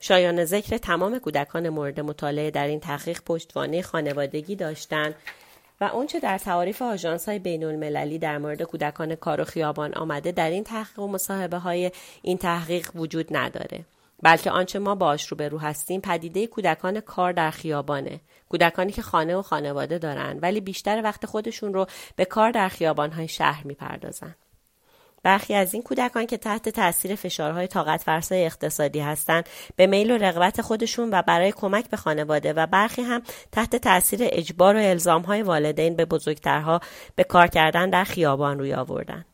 شایان 0.00 0.44
ذکر 0.44 0.76
تمام 0.76 1.18
کودکان 1.18 1.68
مورد 1.68 2.00
مطالعه 2.00 2.50
در 2.50 2.66
این 2.66 2.80
تحقیق 2.80 3.22
پشتوانه 3.26 3.82
خانوادگی 3.82 4.56
داشتند 4.56 5.14
و 5.80 5.84
اونچه 5.84 6.20
در 6.20 6.38
تعاریف 6.38 6.82
آژانس 6.82 7.28
های 7.28 7.38
بین 7.38 7.64
المللی 7.64 8.18
در 8.18 8.38
مورد 8.38 8.62
کودکان 8.62 9.14
کار 9.14 9.40
و 9.40 9.44
خیابان 9.44 9.94
آمده 9.94 10.32
در 10.32 10.50
این 10.50 10.64
تحقیق 10.64 10.98
و 10.98 11.08
مصاحبه 11.08 11.58
های 11.58 11.90
این 12.22 12.38
تحقیق 12.38 12.90
وجود 12.94 13.36
نداره. 13.36 13.84
بلکه 14.22 14.50
آنچه 14.50 14.78
ما 14.78 14.94
باش 14.94 15.26
رو 15.26 15.36
به 15.36 15.48
رو 15.48 15.58
هستیم 15.58 16.00
پدیده 16.00 16.46
کودکان 16.46 17.00
کار 17.00 17.32
در 17.32 17.50
خیابانه. 17.50 18.20
کودکانی 18.48 18.92
که 18.92 19.02
خانه 19.02 19.36
و 19.36 19.42
خانواده 19.42 19.98
دارن 19.98 20.38
ولی 20.42 20.60
بیشتر 20.60 21.02
وقت 21.02 21.26
خودشون 21.26 21.74
رو 21.74 21.86
به 22.16 22.24
کار 22.24 22.50
در 22.50 22.68
خیابان 22.68 23.10
های 23.12 23.28
شهر 23.28 23.66
می‌پردازن. 23.66 24.34
برخی 25.24 25.54
از 25.54 25.74
این 25.74 25.82
کودکان 25.82 26.26
که 26.26 26.36
تحت 26.36 26.68
تاثیر 26.68 27.14
فشارهای 27.14 27.66
طاقت 27.66 28.02
فرسای 28.02 28.44
اقتصادی 28.44 29.00
هستند 29.00 29.48
به 29.76 29.86
میل 29.86 30.10
و 30.10 30.18
رغبت 30.18 30.62
خودشون 30.62 31.10
و 31.12 31.22
برای 31.22 31.52
کمک 31.52 31.90
به 31.90 31.96
خانواده 31.96 32.52
و 32.52 32.66
برخی 32.66 33.02
هم 33.02 33.22
تحت 33.52 33.76
تاثیر 33.76 34.20
اجبار 34.22 34.76
و 34.76 34.78
الزامهای 34.78 35.42
والدین 35.42 35.96
به 35.96 36.04
بزرگترها 36.04 36.80
به 37.16 37.24
کار 37.24 37.46
کردن 37.46 37.90
در 37.90 38.04
خیابان 38.04 38.58
روی 38.58 38.74
آوردن. 38.74 39.24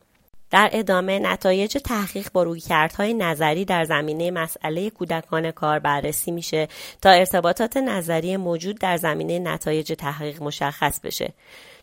در 0.51 0.69
ادامه 0.73 1.19
نتایج 1.19 1.77
تحقیق 1.77 2.31
با 2.33 2.43
رویکردهای 2.43 3.13
نظری 3.13 3.65
در 3.65 3.85
زمینه 3.85 4.31
مسئله 4.31 4.89
کودکان 4.89 5.51
کار 5.51 5.79
بررسی 5.79 6.31
میشه 6.31 6.67
تا 7.01 7.09
ارتباطات 7.09 7.77
نظری 7.77 8.37
موجود 8.37 8.79
در 8.79 8.97
زمینه 8.97 9.39
نتایج 9.39 9.93
تحقیق 9.93 10.43
مشخص 10.43 10.99
بشه. 10.99 11.33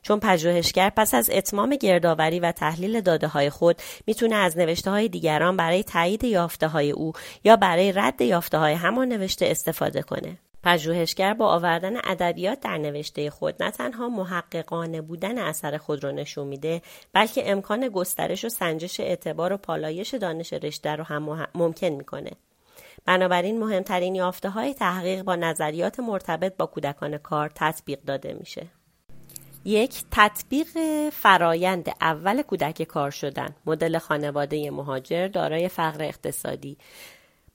چون 0.09 0.21
پژوهشگر 0.21 0.91
پس 0.97 1.15
از 1.15 1.31
اتمام 1.33 1.77
گردآوری 1.77 2.41
و 2.41 2.53
تحلیل 2.53 3.01
داده 3.01 3.27
های 3.27 3.51
خود 3.51 3.77
می‌تونه 4.07 4.35
از 4.35 4.59
نوشته 4.59 4.91
های 4.91 5.09
دیگران 5.09 5.57
برای 5.57 5.83
تایید 5.83 6.25
یافته 6.25 6.69
های 6.69 6.91
او 6.91 7.13
یا 7.45 7.57
برای 7.57 7.93
رد 7.93 8.21
یافته 8.21 8.59
های 8.59 8.75
همان 8.75 9.09
نوشته 9.09 9.47
استفاده 9.47 10.03
کنه. 10.03 10.39
پژوهشگر 10.63 11.35
با 11.35 11.47
آوردن 11.47 11.97
ادبیات 12.05 12.61
در 12.61 12.79
نوشته 12.79 13.31
خود 13.31 13.63
نه 13.63 13.71
تنها 13.71 14.09
محققانه 14.09 15.01
بودن 15.01 15.39
اثر 15.39 15.77
خود 15.77 16.05
را 16.05 16.11
نشون 16.11 16.47
میده 16.47 16.83
بلکه 17.13 17.51
امکان 17.51 17.89
گسترش 17.89 18.45
و 18.45 18.49
سنجش 18.49 19.01
اعتبار 19.01 19.53
و 19.53 19.57
پالایش 19.57 20.15
دانش 20.15 20.53
رشته 20.53 20.97
رو 20.97 21.05
هم 21.05 21.47
ممکن 21.55 21.87
می‌کنه 21.87 22.31
بنابراین 23.05 23.59
مهمترین 23.59 24.15
یافته 24.15 24.51
های 24.51 24.75
تحقیق 24.75 25.23
با 25.23 25.37
نظریات 25.37 26.01
مرتبط 26.01 26.57
با 26.57 26.67
کودکان 26.67 27.19
کار 27.19 27.51
تطبیق 27.55 27.99
داده 28.07 28.37
میشه 28.41 28.78
یک 29.69 30.03
تطبیق 30.11 30.69
فرایند 31.13 31.89
اول 32.01 32.43
کودک 32.43 32.83
کار 32.83 33.11
شدن. 33.11 33.57
مدل 33.67 33.99
خانواده 33.99 34.71
مهاجر 34.71 35.29
دارای 35.29 35.69
فقر 35.69 36.05
اقتصادی. 36.05 36.77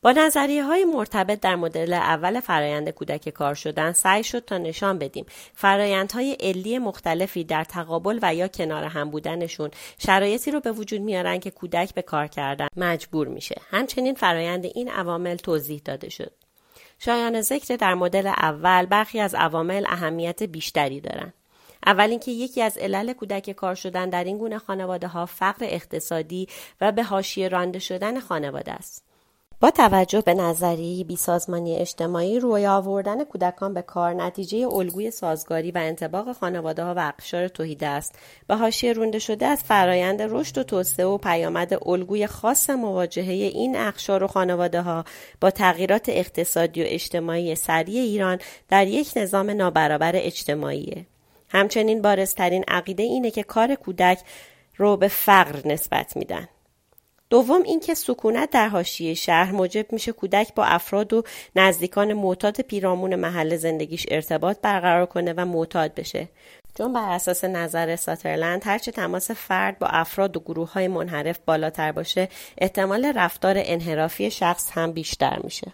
با 0.01 0.11
نظریه 0.11 0.63
های 0.63 0.85
مرتبط 0.85 1.39
در 1.39 1.55
مدل 1.55 1.93
اول 1.93 2.39
فرایند 2.39 2.89
کودک 2.89 3.29
کار 3.29 3.53
شدن 3.53 3.91
سعی 3.91 4.23
شد 4.23 4.45
تا 4.45 4.57
نشان 4.57 4.99
بدیم. 4.99 5.25
فرایندهای 5.53 6.33
علی 6.33 6.79
مختلفی 6.79 7.43
در 7.43 7.63
تقابل 7.63 8.19
و 8.21 8.35
یا 8.35 8.47
کنار 8.47 8.83
هم 8.83 9.09
بودنشون 9.09 9.71
شرایطی 9.97 10.51
رو 10.51 10.59
به 10.59 10.71
وجود 10.71 11.01
میارن 11.01 11.39
که 11.39 11.51
کودک 11.51 11.93
به 11.93 12.01
کار 12.01 12.27
کردن 12.27 12.67
مجبور 12.77 13.27
میشه. 13.27 13.61
همچنین 13.69 14.15
فرایند 14.15 14.65
این 14.65 14.89
عوامل 14.89 15.35
توضیح 15.35 15.81
داده 15.85 16.09
شد. 16.09 16.31
شایان 16.99 17.41
ذکر 17.41 17.75
در 17.75 17.93
مدل 17.93 18.27
اول 18.27 18.85
برخی 18.85 19.19
از 19.19 19.35
عوامل 19.35 19.85
اهمیت 19.87 20.43
بیشتری 20.43 21.01
دارند 21.01 21.33
اول 21.85 22.09
اینکه 22.09 22.31
یکی 22.31 22.61
از 22.61 22.77
علل 22.77 23.13
کودک 23.13 23.51
کار 23.51 23.75
شدن 23.75 24.09
در 24.09 24.23
این 24.23 24.37
گونه 24.37 24.57
خانواده 24.57 25.07
ها 25.07 25.25
فقر 25.25 25.65
اقتصادی 25.69 26.47
و 26.81 26.91
به 26.91 27.03
حاشیه 27.03 27.47
رانده 27.47 27.79
شدن 27.79 28.19
خانواده 28.19 28.71
است. 28.71 29.03
با 29.63 29.71
توجه 29.71 30.21
به 30.21 30.33
نظریه 30.33 31.03
بیسازمانی 31.03 31.75
اجتماعی 31.75 32.39
روی 32.39 32.65
آوردن 32.65 33.23
کودکان 33.23 33.73
به 33.73 33.81
کار 33.81 34.13
نتیجه 34.13 34.67
الگوی 34.67 35.11
سازگاری 35.11 35.71
و 35.71 35.77
انتباق 35.77 36.33
خانواده 36.33 36.83
ها 36.83 36.93
و 36.93 36.99
اقشار 36.99 37.47
توحیده 37.47 37.87
است. 37.87 38.15
به 38.47 38.55
حاشیه 38.55 38.93
رونده 38.93 39.19
شده 39.19 39.45
از 39.45 39.63
فرایند 39.63 40.21
رشد 40.21 40.57
و 40.57 40.63
توسعه 40.63 41.05
و 41.05 41.17
پیامد 41.17 41.89
الگوی 41.89 42.27
خاص 42.27 42.69
مواجهه 42.69 43.33
این 43.33 43.75
اقشار 43.75 44.23
و 44.23 44.27
خانواده 44.27 44.81
ها 44.81 45.03
با 45.41 45.51
تغییرات 45.51 46.09
اقتصادی 46.09 46.83
و 46.83 46.85
اجتماعی 46.87 47.55
سریع 47.55 48.01
ایران 48.01 48.39
در 48.69 48.87
یک 48.87 49.11
نظام 49.15 49.49
نابرابر 49.49 50.11
اجتماعی 50.15 51.05
همچنین 51.53 52.01
بارزترین 52.01 52.63
عقیده 52.67 53.03
اینه 53.03 53.31
که 53.31 53.43
کار 53.43 53.75
کودک 53.75 54.19
رو 54.77 54.97
به 54.97 55.07
فقر 55.07 55.67
نسبت 55.67 56.17
میدن. 56.17 56.47
دوم 57.29 57.63
اینکه 57.63 57.93
سکونت 57.93 58.49
در 58.49 58.67
حاشیه 58.67 59.13
شهر 59.13 59.51
موجب 59.51 59.93
میشه 59.93 60.11
کودک 60.11 60.53
با 60.55 60.63
افراد 60.63 61.13
و 61.13 61.23
نزدیکان 61.55 62.13
معتاد 62.13 62.61
پیرامون 62.61 63.15
محل 63.15 63.55
زندگیش 63.55 64.05
ارتباط 64.11 64.57
برقرار 64.61 65.05
کنه 65.05 65.33
و 65.37 65.45
معتاد 65.45 65.93
بشه 65.93 66.29
چون 66.77 66.93
بر 66.93 67.09
اساس 67.09 67.43
نظر 67.43 67.95
ساترلند 67.95 68.61
هرچه 68.65 68.91
تماس 68.91 69.31
فرد 69.31 69.79
با 69.79 69.87
افراد 69.87 70.37
و 70.37 70.39
گروه 70.39 70.73
های 70.73 70.87
منحرف 70.87 71.39
بالاتر 71.45 71.91
باشه 71.91 72.29
احتمال 72.57 73.05
رفتار 73.05 73.55
انحرافی 73.57 74.31
شخص 74.31 74.71
هم 74.71 74.91
بیشتر 74.91 75.39
میشه 75.43 75.71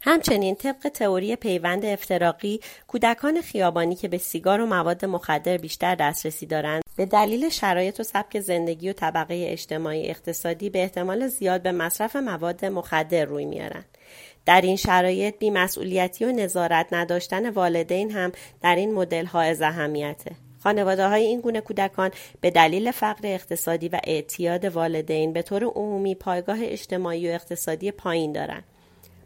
همچنین 0.00 0.54
طبق 0.54 0.88
تئوری 0.88 1.36
پیوند 1.36 1.84
افتراقی 1.84 2.60
کودکان 2.86 3.40
خیابانی 3.40 3.94
که 3.94 4.08
به 4.08 4.18
سیگار 4.18 4.60
و 4.60 4.66
مواد 4.66 5.04
مخدر 5.04 5.56
بیشتر 5.56 5.94
دسترسی 5.94 6.46
دارند 6.46 6.82
به 6.96 7.06
دلیل 7.06 7.48
شرایط 7.48 8.00
و 8.00 8.02
سبک 8.02 8.40
زندگی 8.40 8.90
و 8.90 8.92
طبقه 8.92 9.46
اجتماعی 9.48 10.08
اقتصادی 10.10 10.70
به 10.70 10.82
احتمال 10.82 11.26
زیاد 11.26 11.62
به 11.62 11.72
مصرف 11.72 12.16
مواد 12.16 12.64
مخدر 12.64 13.24
روی 13.24 13.44
میارند 13.44 13.98
در 14.46 14.60
این 14.60 14.76
شرایط 14.76 15.38
بیمسئولیتی 15.38 16.24
و 16.24 16.32
نظارت 16.32 16.86
نداشتن 16.92 17.50
والدین 17.50 18.10
هم 18.10 18.32
در 18.62 18.76
این 18.76 18.94
مدل 18.94 19.26
ها 19.26 19.40
اهمیته 19.40 20.30
خانواده 20.62 21.08
های 21.08 21.22
این 21.22 21.40
گونه 21.40 21.60
کودکان 21.60 22.10
به 22.40 22.50
دلیل 22.50 22.90
فقر 22.90 23.20
اقتصادی 23.24 23.88
و 23.88 24.00
اعتیاد 24.04 24.64
والدین 24.64 25.32
به 25.32 25.42
طور 25.42 25.64
عمومی 25.64 26.14
پایگاه 26.14 26.58
اجتماعی 26.60 27.30
و 27.30 27.32
اقتصادی 27.32 27.90
پایین 27.90 28.32
دارند. 28.32 28.64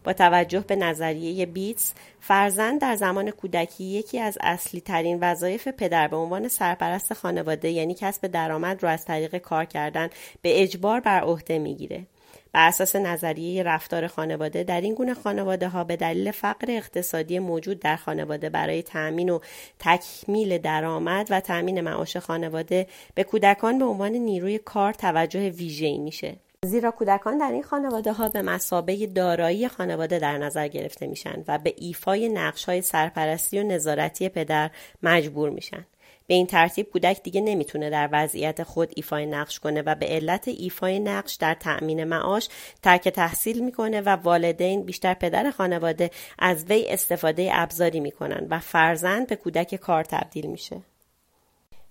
با 0.03 0.13
توجه 0.13 0.59
به 0.59 0.75
نظریه 0.75 1.45
بیتس 1.45 1.93
فرزند 2.19 2.81
در 2.81 2.95
زمان 2.95 3.31
کودکی 3.31 3.83
یکی 3.83 4.19
از 4.19 4.37
اصلی 4.41 4.81
ترین 4.81 5.17
وظایف 5.21 5.67
پدر 5.67 6.07
به 6.07 6.15
عنوان 6.15 6.47
سرپرست 6.47 7.13
خانواده 7.13 7.69
یعنی 7.69 7.93
کسب 7.93 8.27
درآمد 8.27 8.83
رو 8.83 8.89
از 8.89 9.05
طریق 9.05 9.37
کار 9.37 9.65
کردن 9.65 10.09
به 10.41 10.63
اجبار 10.63 10.99
بر 10.99 11.21
عهده 11.21 11.59
می‌گیره. 11.59 12.05
بر 12.53 12.67
اساس 12.67 12.95
نظریه 12.95 13.63
رفتار 13.63 14.07
خانواده 14.07 14.63
در 14.63 14.81
این 14.81 14.93
گونه 14.93 15.13
خانواده 15.13 15.67
ها 15.67 15.83
به 15.83 15.95
دلیل 15.95 16.31
فقر 16.31 16.65
اقتصادی 16.69 17.39
موجود 17.39 17.79
در 17.79 17.95
خانواده 17.95 18.49
برای 18.49 18.83
تأمین 18.83 19.29
و 19.29 19.39
تکمیل 19.79 20.57
درآمد 20.57 21.27
و 21.29 21.39
تأمین 21.39 21.81
معاش 21.81 22.17
خانواده 22.17 22.87
به 23.15 23.23
کودکان 23.23 23.79
به 23.79 23.85
عنوان 23.85 24.11
نیروی 24.11 24.57
کار 24.57 24.93
توجه 24.93 25.49
ویژه‌ای 25.49 25.97
میشه. 25.97 26.35
زیرا 26.63 26.91
کودکان 26.91 27.37
در 27.37 27.51
این 27.51 27.63
خانواده 27.63 28.13
ها 28.13 28.29
به 28.29 28.41
مثابه 28.41 29.07
دارایی 29.07 29.67
خانواده 29.67 30.19
در 30.19 30.37
نظر 30.37 30.67
گرفته 30.67 31.07
میشن 31.07 31.43
و 31.47 31.57
به 31.57 31.73
ایفای 31.77 32.29
نقش 32.29 32.65
های 32.65 32.81
سرپرستی 32.81 33.59
و 33.59 33.63
نظارتی 33.63 34.29
پدر 34.29 34.71
مجبور 35.03 35.49
میشن. 35.49 35.85
به 36.27 36.33
این 36.33 36.47
ترتیب 36.47 36.89
کودک 36.89 37.23
دیگه 37.23 37.41
نمی‌تونه 37.41 37.89
در 37.89 38.09
وضعیت 38.11 38.63
خود 38.63 38.91
ایفای 38.95 39.25
نقش 39.25 39.59
کنه 39.59 39.81
و 39.81 39.95
به 39.95 40.05
علت 40.05 40.47
ایفای 40.47 40.99
نقش 40.99 41.35
در 41.35 41.53
تأمین 41.53 42.03
معاش 42.03 42.49
ترک 42.83 43.09
تحصیل 43.09 43.63
می‌کنه 43.63 44.01
و 44.01 44.09
والدین 44.09 44.83
بیشتر 44.83 45.13
پدر 45.13 45.51
خانواده 45.51 46.11
از 46.39 46.65
وی 46.65 46.85
استفاده 46.89 47.49
ابزاری 47.53 47.99
می‌کنن 47.99 48.47
و 48.49 48.59
فرزند 48.59 49.27
به 49.27 49.35
کودک 49.35 49.75
کار 49.75 50.03
تبدیل 50.03 50.45
میشه. 50.47 50.81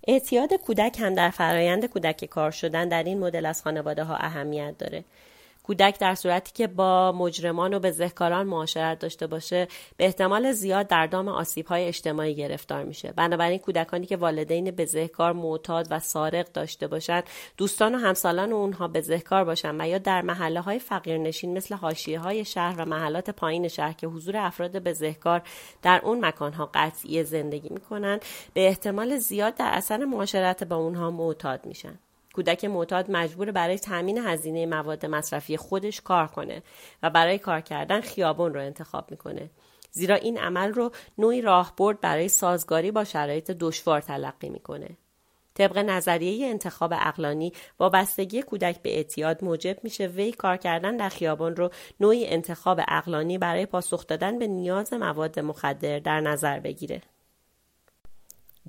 اعتیاد 0.07 0.53
کودک 0.53 0.99
هم 0.99 1.15
در 1.15 1.29
فرایند 1.29 1.85
کودک 1.85 2.25
کار 2.25 2.51
شدن 2.51 2.89
در 2.89 3.03
این 3.03 3.19
مدل 3.19 3.45
از 3.45 3.61
خانواده 3.61 4.03
ها 4.03 4.15
اهمیت 4.15 4.77
داره. 4.77 5.03
کودک 5.63 5.99
در 5.99 6.15
صورتی 6.15 6.51
که 6.53 6.67
با 6.67 7.11
مجرمان 7.11 7.73
و 7.73 7.79
بزهکاران 7.79 8.47
معاشرت 8.47 8.99
داشته 8.99 9.27
باشه 9.27 9.67
به 9.97 10.05
احتمال 10.05 10.51
زیاد 10.51 10.87
در 10.87 11.07
دام 11.07 11.27
آسیب 11.27 11.65
های 11.65 11.85
اجتماعی 11.85 12.35
گرفتار 12.35 12.83
میشه. 12.83 13.11
بنابراین 13.11 13.59
کودکانی 13.59 14.05
که 14.05 14.17
والدین 14.17 14.71
بزهکار 14.71 15.33
معتاد 15.33 15.87
و 15.89 15.99
سارق 15.99 16.51
داشته 16.51 16.87
باشند 16.87 17.23
دوستان 17.57 17.95
و 17.95 17.97
همسالان 17.97 18.53
اونها 18.53 18.87
بزهکار 18.87 19.43
باشند 19.43 19.81
و 19.81 19.87
یا 19.87 19.97
در 19.97 20.21
محله 20.21 20.61
های 20.61 20.79
فقیرنشین 20.79 21.57
مثل 21.57 21.75
حاشیه 21.75 22.19
های 22.19 22.45
شهر 22.45 22.81
و 22.81 22.85
محلات 22.85 23.29
پایین 23.29 23.67
شهر 23.67 23.93
که 23.93 24.07
حضور 24.07 24.37
افراد 24.37 24.71
بزهکار 24.71 25.41
در 25.81 26.01
اون 26.03 26.25
مکان 26.25 26.53
ها 26.53 26.69
قطعی 26.73 27.23
زندگی 27.23 27.69
می‌کنند 27.69 28.25
به 28.53 28.67
احتمال 28.67 29.17
زیاد 29.17 29.55
در 29.55 29.69
اثر 29.73 30.05
معاشرت 30.05 30.63
با 30.63 30.75
اونها 30.75 31.11
معتاد 31.11 31.65
میشن. 31.65 31.99
کودک 32.33 32.65
معتاد 32.65 33.11
مجبور 33.11 33.51
برای 33.51 33.79
تامین 33.79 34.17
هزینه 34.17 34.65
مواد 34.65 35.05
مصرفی 35.05 35.57
خودش 35.57 36.01
کار 36.01 36.27
کنه 36.27 36.63
و 37.03 37.09
برای 37.09 37.39
کار 37.39 37.61
کردن 37.61 38.01
خیابون 38.01 38.53
رو 38.53 38.61
انتخاب 38.61 39.11
می‌کنه 39.11 39.49
زیرا 39.91 40.15
این 40.15 40.37
عمل 40.37 40.73
رو 40.73 40.91
نوعی 41.17 41.41
راهبرد 41.41 42.01
برای 42.01 42.29
سازگاری 42.29 42.91
با 42.91 43.03
شرایط 43.03 43.51
دشوار 43.51 44.01
تلقی 44.01 44.49
می‌کنه 44.49 44.89
طبق 45.53 45.77
نظریه 45.77 46.47
انتخاب 46.47 46.93
اقلانی 46.93 47.53
وابستگی 47.79 48.41
کودک 48.41 48.81
به 48.81 48.95
اعتیاد 48.95 49.43
موجب 49.43 49.77
میشه 49.83 50.07
وی 50.07 50.31
کار 50.31 50.57
کردن 50.57 50.97
در 50.97 51.09
خیابان 51.09 51.55
رو 51.55 51.69
نوعی 51.99 52.27
انتخاب 52.27 52.79
اقلانی 52.87 53.37
برای 53.37 53.65
پاسخ 53.65 54.07
دادن 54.07 54.39
به 54.39 54.47
نیاز 54.47 54.93
مواد 54.93 55.39
مخدر 55.39 55.99
در 55.99 56.21
نظر 56.21 56.59
بگیره. 56.59 57.01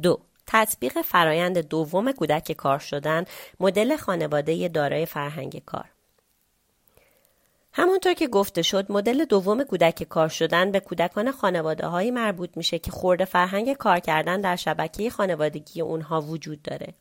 دو 0.02 0.20
تطبیق 0.46 1.02
فرایند 1.02 1.58
دوم 1.58 2.12
کودک 2.12 2.52
کار 2.52 2.78
شدن 2.78 3.24
مدل 3.60 3.96
خانواده 3.96 4.68
دارای 4.68 5.06
فرهنگ 5.06 5.62
کار 5.66 5.84
همونطور 7.76 8.14
که 8.14 8.28
گفته 8.28 8.62
شد 8.62 8.92
مدل 8.92 9.24
دوم 9.24 9.64
کودک 9.64 10.02
کار 10.02 10.28
شدن 10.28 10.70
به 10.70 10.80
کودکان 10.80 11.30
خانواده 11.32 11.86
هایی 11.86 12.10
مربوط 12.10 12.50
میشه 12.56 12.78
که 12.78 12.90
خورده 12.90 13.24
فرهنگ 13.24 13.72
کار 13.72 13.98
کردن 13.98 14.40
در 14.40 14.56
شبکه 14.56 15.10
خانوادگی 15.10 15.80
اونها 15.80 16.20
وجود 16.20 16.62
داره. 16.62 16.94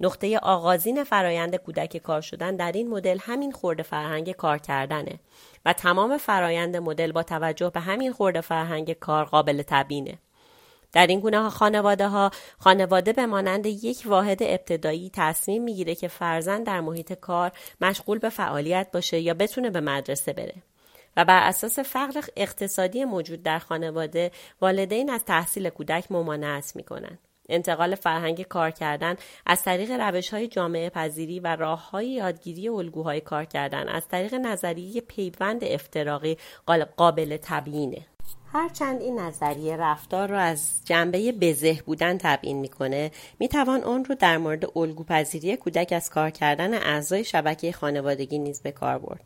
نقطه 0.00 0.38
آغازین 0.38 1.04
فرایند 1.04 1.56
کودک 1.56 1.96
کار 1.96 2.20
شدن 2.20 2.56
در 2.56 2.72
این 2.72 2.88
مدل 2.88 3.18
همین 3.20 3.52
خورده 3.52 3.82
فرهنگ 3.82 4.32
کار 4.32 4.58
کردنه 4.58 5.20
و 5.64 5.72
تمام 5.72 6.18
فرایند 6.18 6.76
مدل 6.76 7.12
با 7.12 7.22
توجه 7.22 7.70
به 7.70 7.80
همین 7.80 8.12
خورده 8.12 8.40
فرهنگ 8.40 8.92
کار 8.92 9.24
قابل 9.24 9.62
تبینه. 9.66 10.18
در 10.92 11.06
این 11.06 11.20
گونه 11.20 11.48
خانواده 11.48 12.08
ها 12.08 12.30
خانواده 12.58 13.12
به 13.12 13.26
مانند 13.26 13.66
یک 13.66 14.02
واحد 14.06 14.42
ابتدایی 14.42 15.10
تصمیم 15.14 15.62
می‌گیره 15.62 15.94
که 15.94 16.08
فرزند 16.08 16.66
در 16.66 16.80
محیط 16.80 17.12
کار 17.12 17.52
مشغول 17.80 18.18
به 18.18 18.28
فعالیت 18.28 18.88
باشه 18.92 19.20
یا 19.20 19.34
بتونه 19.34 19.70
به 19.70 19.80
مدرسه 19.80 20.32
بره. 20.32 20.54
و 21.16 21.24
بر 21.24 21.42
اساس 21.42 21.78
فقر 21.78 22.24
اقتصادی 22.36 23.04
موجود 23.04 23.42
در 23.42 23.58
خانواده 23.58 24.30
والدین 24.60 25.10
از 25.10 25.24
تحصیل 25.24 25.68
کودک 25.68 26.12
ممانعت 26.12 26.76
می‌کنند. 26.76 27.18
انتقال 27.48 27.94
فرهنگ 27.94 28.42
کار 28.42 28.70
کردن 28.70 29.16
از 29.46 29.62
طریق 29.62 29.90
روش 29.90 30.30
های 30.30 30.48
جامعه 30.48 30.90
پذیری 30.90 31.40
و 31.40 31.56
راه 31.56 31.90
های 31.90 32.08
یادگیری 32.08 32.68
الگوهای 32.68 33.20
کار 33.20 33.44
کردن 33.44 33.88
از 33.88 34.08
طریق 34.08 34.34
نظریه 34.34 35.00
پیوند 35.00 35.64
افتراقی 35.64 36.36
قابل 36.96 37.38
تبیینه. 37.42 38.06
هرچند 38.52 39.00
این 39.00 39.18
نظریه 39.18 39.76
رفتار 39.76 40.28
را 40.28 40.40
از 40.40 40.70
جنبه 40.84 41.32
بزه 41.32 41.82
بودن 41.86 42.18
تبیین 42.18 42.56
می‌کنه 42.56 43.10
می‌توان 43.38 43.84
آن 43.84 44.04
رو 44.04 44.14
در 44.14 44.38
مورد 44.38 44.78
الگوپذیری 44.78 45.56
کودک 45.56 45.92
از 45.92 46.10
کار 46.10 46.30
کردن 46.30 46.74
اعضای 46.74 47.24
شبکه 47.24 47.72
خانوادگی 47.72 48.38
نیز 48.38 48.60
به 48.62 48.72
کار 48.72 48.98
برد 48.98 49.20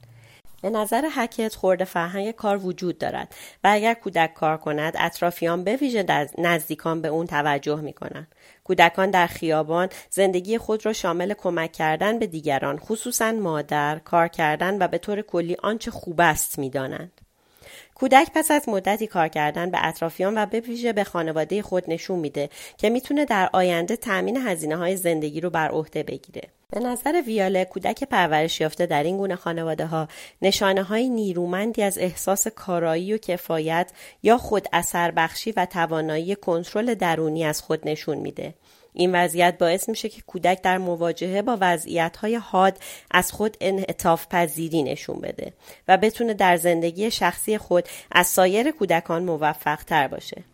به 0.62 0.70
نظر 0.70 1.08
حکت 1.16 1.54
خورده 1.54 1.84
فرهنگ 1.84 2.30
کار 2.30 2.66
وجود 2.66 2.98
دارد 2.98 3.34
و 3.64 3.68
اگر 3.72 3.94
کودک 3.94 4.34
کار 4.34 4.56
کند 4.56 4.94
اطرافیان 4.98 5.64
به 5.64 5.76
ویژه 5.76 6.28
نزدیکان 6.38 7.02
به 7.02 7.08
اون 7.08 7.26
توجه 7.26 7.80
می 7.80 7.92
کنند. 7.92 8.28
کودکان 8.64 9.10
در 9.10 9.26
خیابان 9.26 9.88
زندگی 10.10 10.58
خود 10.58 10.86
را 10.86 10.92
شامل 10.92 11.34
کمک 11.34 11.72
کردن 11.72 12.18
به 12.18 12.26
دیگران 12.26 12.78
خصوصا 12.78 13.32
مادر 13.32 13.98
کار 13.98 14.28
کردن 14.28 14.82
و 14.82 14.88
به 14.88 14.98
طور 14.98 15.22
کلی 15.22 15.56
آنچه 15.62 15.90
خوب 15.90 16.20
است 16.20 16.58
می 16.58 16.70
دانند. 16.70 17.23
کودک 17.94 18.28
پس 18.34 18.50
از 18.50 18.68
مدتی 18.68 19.06
کار 19.06 19.28
کردن 19.28 19.70
به 19.70 19.78
اطرافیان 19.86 20.38
و 20.38 20.46
به 20.46 20.60
ویژه 20.60 20.92
به 20.92 21.04
خانواده 21.04 21.62
خود 21.62 21.84
نشون 21.88 22.18
میده 22.18 22.50
که 22.78 22.90
می‌تونه 22.90 23.24
در 23.24 23.50
آینده 23.52 23.96
تأمین 23.96 24.36
هزینه 24.36 24.76
های 24.76 24.96
زندگی 24.96 25.40
رو 25.40 25.50
بر 25.50 25.68
عهده 25.68 26.02
بگیره. 26.02 26.42
به 26.70 26.80
نظر 26.80 27.22
ویاله 27.26 27.64
کودک 27.64 28.04
پرورش 28.04 28.60
یافته 28.60 28.86
در 28.86 29.02
این 29.02 29.16
گونه 29.16 29.36
خانواده 29.36 29.86
ها 29.86 30.08
نشانه 30.42 30.82
های 30.82 31.08
نیرومندی 31.08 31.82
از 31.82 31.98
احساس 31.98 32.48
کارایی 32.48 33.14
و 33.14 33.18
کفایت 33.18 33.90
یا 34.22 34.38
خود 34.38 34.68
اثر 34.72 35.10
بخشی 35.10 35.52
و 35.52 35.66
توانایی 35.66 36.34
کنترل 36.34 36.94
درونی 36.94 37.44
از 37.44 37.62
خود 37.62 37.88
نشون 37.88 38.18
میده. 38.18 38.54
این 38.94 39.14
وضعیت 39.14 39.58
باعث 39.58 39.88
میشه 39.88 40.08
که 40.08 40.22
کودک 40.22 40.62
در 40.62 40.78
مواجهه 40.78 41.42
با 41.42 41.58
وضعیت 41.60 42.16
های 42.16 42.36
حاد 42.36 42.78
از 43.10 43.32
خود 43.32 43.56
انعطاف 43.60 44.26
پذیری 44.30 44.82
نشون 44.82 45.20
بده 45.20 45.52
و 45.88 45.96
بتونه 45.96 46.34
در 46.34 46.56
زندگی 46.56 47.10
شخصی 47.10 47.58
خود 47.58 47.88
از 48.12 48.26
سایر 48.26 48.70
کودکان 48.70 49.24
موفق 49.24 49.82
تر 49.84 50.08
باشه. 50.08 50.44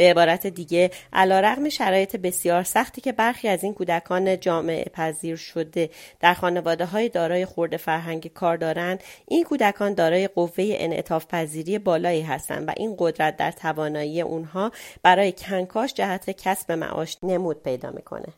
به 0.00 0.10
عبارت 0.10 0.46
دیگه 0.46 0.90
علا 1.12 1.40
رقم 1.40 1.68
شرایط 1.68 2.16
بسیار 2.16 2.62
سختی 2.62 3.00
که 3.00 3.12
برخی 3.12 3.48
از 3.48 3.64
این 3.64 3.74
کودکان 3.74 4.40
جامعه 4.40 4.84
پذیر 4.84 5.36
شده 5.36 5.90
در 6.20 6.34
خانواده 6.34 6.84
های 6.84 7.08
دارای 7.08 7.46
خورده 7.46 7.76
فرهنگ 7.76 8.26
کار 8.26 8.56
دارند. 8.56 9.02
این 9.28 9.44
کودکان 9.44 9.94
دارای 9.94 10.28
قوه 10.28 10.52
انعطاف 10.58 11.26
پذیری 11.26 11.78
بالایی 11.78 12.22
هستند 12.22 12.68
و 12.68 12.72
این 12.76 12.96
قدرت 12.98 13.36
در 13.36 13.50
توانایی 13.50 14.20
اونها 14.20 14.70
برای 15.02 15.32
کنکاش 15.32 15.94
جهت 15.94 16.30
کسب 16.30 16.72
معاش 16.72 17.16
نمود 17.22 17.62
پیدا 17.62 17.90
می‌کنه. 17.90 18.28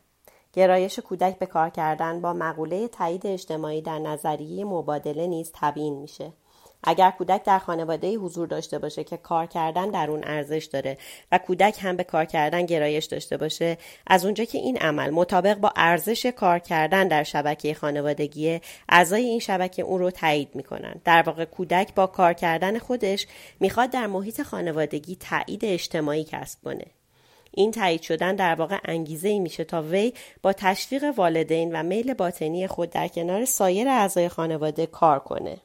گرایش 0.52 0.98
کودک 0.98 1.38
به 1.38 1.46
کار 1.46 1.70
کردن 1.70 2.20
با 2.20 2.32
مقوله 2.32 2.88
تایید 2.88 3.26
اجتماعی 3.26 3.82
در 3.82 3.98
نظریه 3.98 4.64
مبادله 4.64 5.26
نیز 5.26 5.52
تبیین 5.54 5.94
میشه. 5.94 6.32
اگر 6.84 7.10
کودک 7.10 7.44
در 7.44 7.58
خانواده 7.58 8.14
حضور 8.16 8.48
داشته 8.48 8.78
باشه 8.78 9.04
که 9.04 9.16
کار 9.16 9.46
کردن 9.46 9.90
در 9.90 10.10
اون 10.10 10.24
ارزش 10.24 10.64
داره 10.64 10.98
و 11.32 11.38
کودک 11.38 11.78
هم 11.80 11.96
به 11.96 12.04
کار 12.04 12.24
کردن 12.24 12.66
گرایش 12.66 13.04
داشته 13.04 13.36
باشه 13.36 13.78
از 14.06 14.24
اونجا 14.24 14.44
که 14.44 14.58
این 14.58 14.78
عمل 14.78 15.10
مطابق 15.10 15.54
با 15.54 15.72
ارزش 15.76 16.26
کار 16.26 16.58
کردن 16.58 17.08
در 17.08 17.22
شبکه 17.22 17.74
خانوادگی 17.74 18.60
اعضای 18.88 19.24
این 19.24 19.40
شبکه 19.40 19.82
اون 19.82 19.98
رو 19.98 20.10
تایید 20.10 20.48
می‌کنن. 20.54 20.94
در 21.04 21.22
واقع 21.22 21.44
کودک 21.44 21.94
با 21.94 22.06
کار 22.06 22.32
کردن 22.32 22.78
خودش 22.78 23.26
می‌خواد 23.60 23.90
در 23.90 24.06
محیط 24.06 24.42
خانوادگی 24.42 25.16
تایید 25.16 25.64
اجتماعی 25.64 26.24
کسب 26.24 26.58
کنه. 26.64 26.86
این 27.54 27.70
تایید 27.70 28.02
شدن 28.02 28.36
در 28.36 28.54
واقع 28.54 28.78
انگیزه 28.84 29.28
ای 29.28 29.38
میشه 29.38 29.64
تا 29.64 29.82
وی 29.82 30.12
با 30.42 30.52
تشویق 30.52 31.04
والدین 31.16 31.76
و 31.76 31.82
میل 31.82 32.14
باطنی 32.14 32.66
خود 32.66 32.90
در 32.90 33.08
کنار 33.08 33.44
سایر 33.44 33.88
اعضای 33.88 34.28
خانواده 34.28 34.86
کار 34.86 35.18
کنه. 35.18 35.56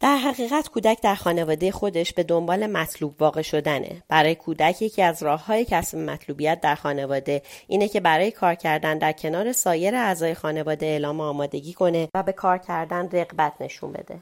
در 0.00 0.16
حقیقت 0.16 0.68
کودک 0.68 1.02
در 1.02 1.14
خانواده 1.14 1.72
خودش 1.72 2.12
به 2.12 2.22
دنبال 2.22 2.66
مطلوب 2.66 3.22
واقع 3.22 3.42
شدنه. 3.42 4.02
برای 4.08 4.34
کودک 4.34 4.82
یکی 4.82 5.02
از 5.02 5.22
راه 5.22 5.46
های 5.46 5.64
کسب 5.64 5.98
مطلوبیت 5.98 6.60
در 6.60 6.74
خانواده 6.74 7.42
اینه 7.68 7.88
که 7.88 8.00
برای 8.00 8.30
کار 8.30 8.54
کردن 8.54 8.98
در 8.98 9.12
کنار 9.12 9.52
سایر 9.52 9.94
اعضای 9.94 10.34
خانواده 10.34 10.86
اعلام 10.86 11.20
آمادگی 11.20 11.72
کنه 11.72 12.08
و 12.14 12.22
به 12.22 12.32
کار 12.32 12.58
کردن 12.58 13.08
رغبت 13.12 13.52
نشون 13.60 13.92
بده. 13.92 14.18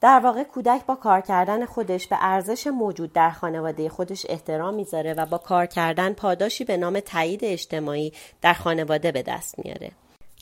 در 0.00 0.20
واقع 0.20 0.42
کودک 0.42 0.86
با 0.86 0.94
کار 0.94 1.20
کردن 1.20 1.66
خودش 1.66 2.06
به 2.06 2.16
ارزش 2.20 2.66
موجود 2.66 3.12
در 3.12 3.30
خانواده 3.30 3.88
خودش 3.88 4.26
احترام 4.28 4.74
می‌ذاره 4.74 5.14
و 5.14 5.26
با 5.26 5.38
کار 5.38 5.66
کردن 5.66 6.12
پاداشی 6.12 6.64
به 6.64 6.76
نام 6.76 7.00
تایید 7.00 7.44
اجتماعی 7.44 8.12
در 8.42 8.52
خانواده 8.52 9.12
به 9.12 9.22
دست 9.22 9.58
میاره. 9.64 9.90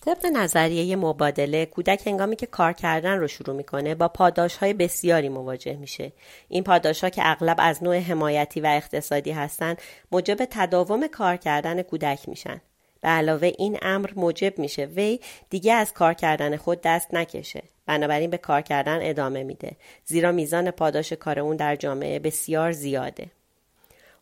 طبق 0.09 0.27
نظریه 0.27 0.97
مبادله 0.97 1.67
کودک 1.67 2.07
هنگامی 2.07 2.37
که 2.37 2.47
کار 2.47 2.73
کردن 2.73 3.19
رو 3.19 3.29
شروع 3.29 3.57
می‌کنه 3.57 3.95
با 3.95 4.09
پاداش 4.09 4.57
های 4.57 4.75
بسیاری 4.75 5.29
مواجه 5.29 5.77
میشه. 5.77 6.13
این 6.49 6.65
پاداش 6.65 7.05
ها 7.05 7.11
که 7.11 7.23
اغلب 7.25 7.57
از 7.59 7.83
نوع 7.83 7.99
حمایتی 7.99 8.61
و 8.61 8.67
اقتصادی 8.67 9.31
هستند 9.31 9.83
موجب 10.13 10.37
تداوم 10.51 11.07
کار 11.07 11.37
کردن 11.37 11.83
کودک 11.83 12.29
میشن. 12.29 12.61
به 13.01 13.09
علاوه 13.09 13.53
این 13.59 13.79
امر 13.83 14.11
موجب 14.17 14.59
میشه. 14.59 14.85
وی 14.85 15.21
دیگه 15.51 15.73
از 15.73 15.93
کار 15.93 16.15
کردن 16.15 16.57
خود 16.57 16.81
دست 16.81 17.15
نکشه. 17.15 17.63
بنابراین 17.87 18.31
به 18.31 18.39
کار 18.39 18.61
کردن 18.61 18.99
ادامه 19.03 19.43
میده. 19.43 19.77
زیرا 20.05 20.33
میزان 20.33 20.71
پاداش 20.71 21.13
کار 21.13 21.39
اون 21.39 21.57
در 21.57 21.77
جامعه 21.77 22.19
بسیار 22.19 22.73
زیاده. 22.73 23.27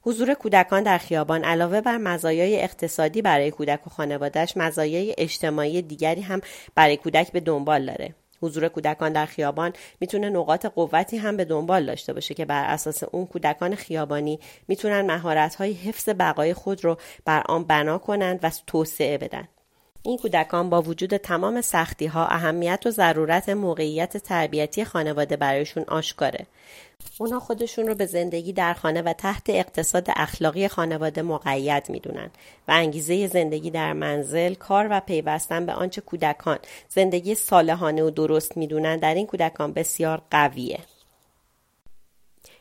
حضور 0.07 0.35
کودکان 0.35 0.83
در 0.83 0.99
خیابان 0.99 1.45
علاوه 1.45 1.81
بر 1.81 1.97
مزایای 1.97 2.63
اقتصادی 2.63 3.23
برای 3.23 3.51
کودک 3.51 3.87
و 3.87 3.91
خانوادهش 3.91 4.57
مزایای 4.57 5.15
اجتماعی 5.19 5.83
دیگری 5.83 6.21
هم 6.21 6.41
برای 6.75 6.97
کودک 6.97 7.33
به 7.33 7.41
دنبال 7.41 7.87
داره. 7.87 8.15
حضور 8.43 8.69
کودکان 8.69 9.13
در 9.13 9.27
خیابان 9.27 9.73
می‌تونه 10.01 10.31
نقاط 10.31 10.67
قوتی 10.67 11.17
هم 11.17 11.37
به 11.37 11.45
دنبال 11.45 11.87
داشته 11.87 12.13
باشه 12.13 12.35
که 12.35 12.45
بر 12.45 12.65
اساس 12.65 13.03
اون 13.03 13.27
کودکان 13.27 13.75
خیابانی 13.75 14.41
می‌تونن 14.69 15.01
مهارت 15.01 15.55
های 15.55 15.73
حفظ 15.73 16.09
بقای 16.09 16.55
خود 16.55 16.85
رو 16.85 16.97
بر 17.25 17.43
آن 17.49 17.65
بنا 17.65 17.99
کنند 17.99 18.41
و 18.43 18.51
توسعه 18.67 19.19
بدن. 19.19 19.49
این 20.07 20.19
کودکان 20.19 20.71
با 20.71 20.83
وجود 20.83 21.17
تمام 21.17 21.61
سختی 21.61 22.07
ها 22.07 22.27
اهمیت 22.27 22.83
و 22.87 22.91
ضرورت 22.91 23.49
موقعیت 23.49 24.17
تربیتی 24.17 24.85
خانواده 24.85 25.37
برایشون 25.37 25.85
آشکاره. 25.89 26.47
اونا 27.19 27.41
خودشون 27.41 27.87
رو 27.87 27.95
به 27.95 28.07
زندگی 28.07 28.53
در 28.53 28.75
خانه 28.75 29.03
و 29.03 29.13
تحت 29.13 29.51
اقتصاد 29.51 30.07
اخلاقی 30.17 30.69
خانواده 30.69 31.23
مقید 31.23 31.91
می‌دونن 31.91 32.31
و 32.69 32.73
انگیزه 32.73 33.27
زندگی 33.27 33.71
در 33.71 33.93
منزل، 33.93 34.55
کار 34.55 34.89
و 34.91 35.01
پیوستن 35.01 35.67
به 35.67 35.73
آنچه 35.73 36.01
کودکان 36.01 36.59
زندگی 36.89 37.35
صالحانه 37.35 38.03
و 38.03 38.11
درست 38.11 38.57
می‌دونن 38.57 38.97
در 38.97 39.15
این 39.15 39.27
کودکان 39.27 39.73
بسیار 39.73 40.23
قویه. 40.31 40.79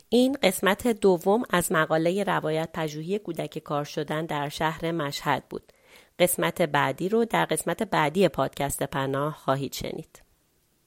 این 0.09 0.37
قسمت 0.43 0.87
دوم 0.87 1.43
از 1.49 1.71
مقاله 1.71 2.23
روایت 2.23 2.69
پژوهی 2.73 3.19
کودک 3.19 3.59
کار 3.59 3.83
شدن 3.83 4.25
در 4.25 4.49
شهر 4.49 4.91
مشهد 4.91 5.43
بود. 5.49 5.71
قسمت 6.19 6.61
بعدی 6.61 7.09
رو 7.09 7.25
در 7.25 7.45
قسمت 7.45 7.83
بعدی 7.83 8.27
پادکست 8.27 8.83
پناه 8.83 9.33
خواهید 9.33 9.73
شنید. 9.73 10.24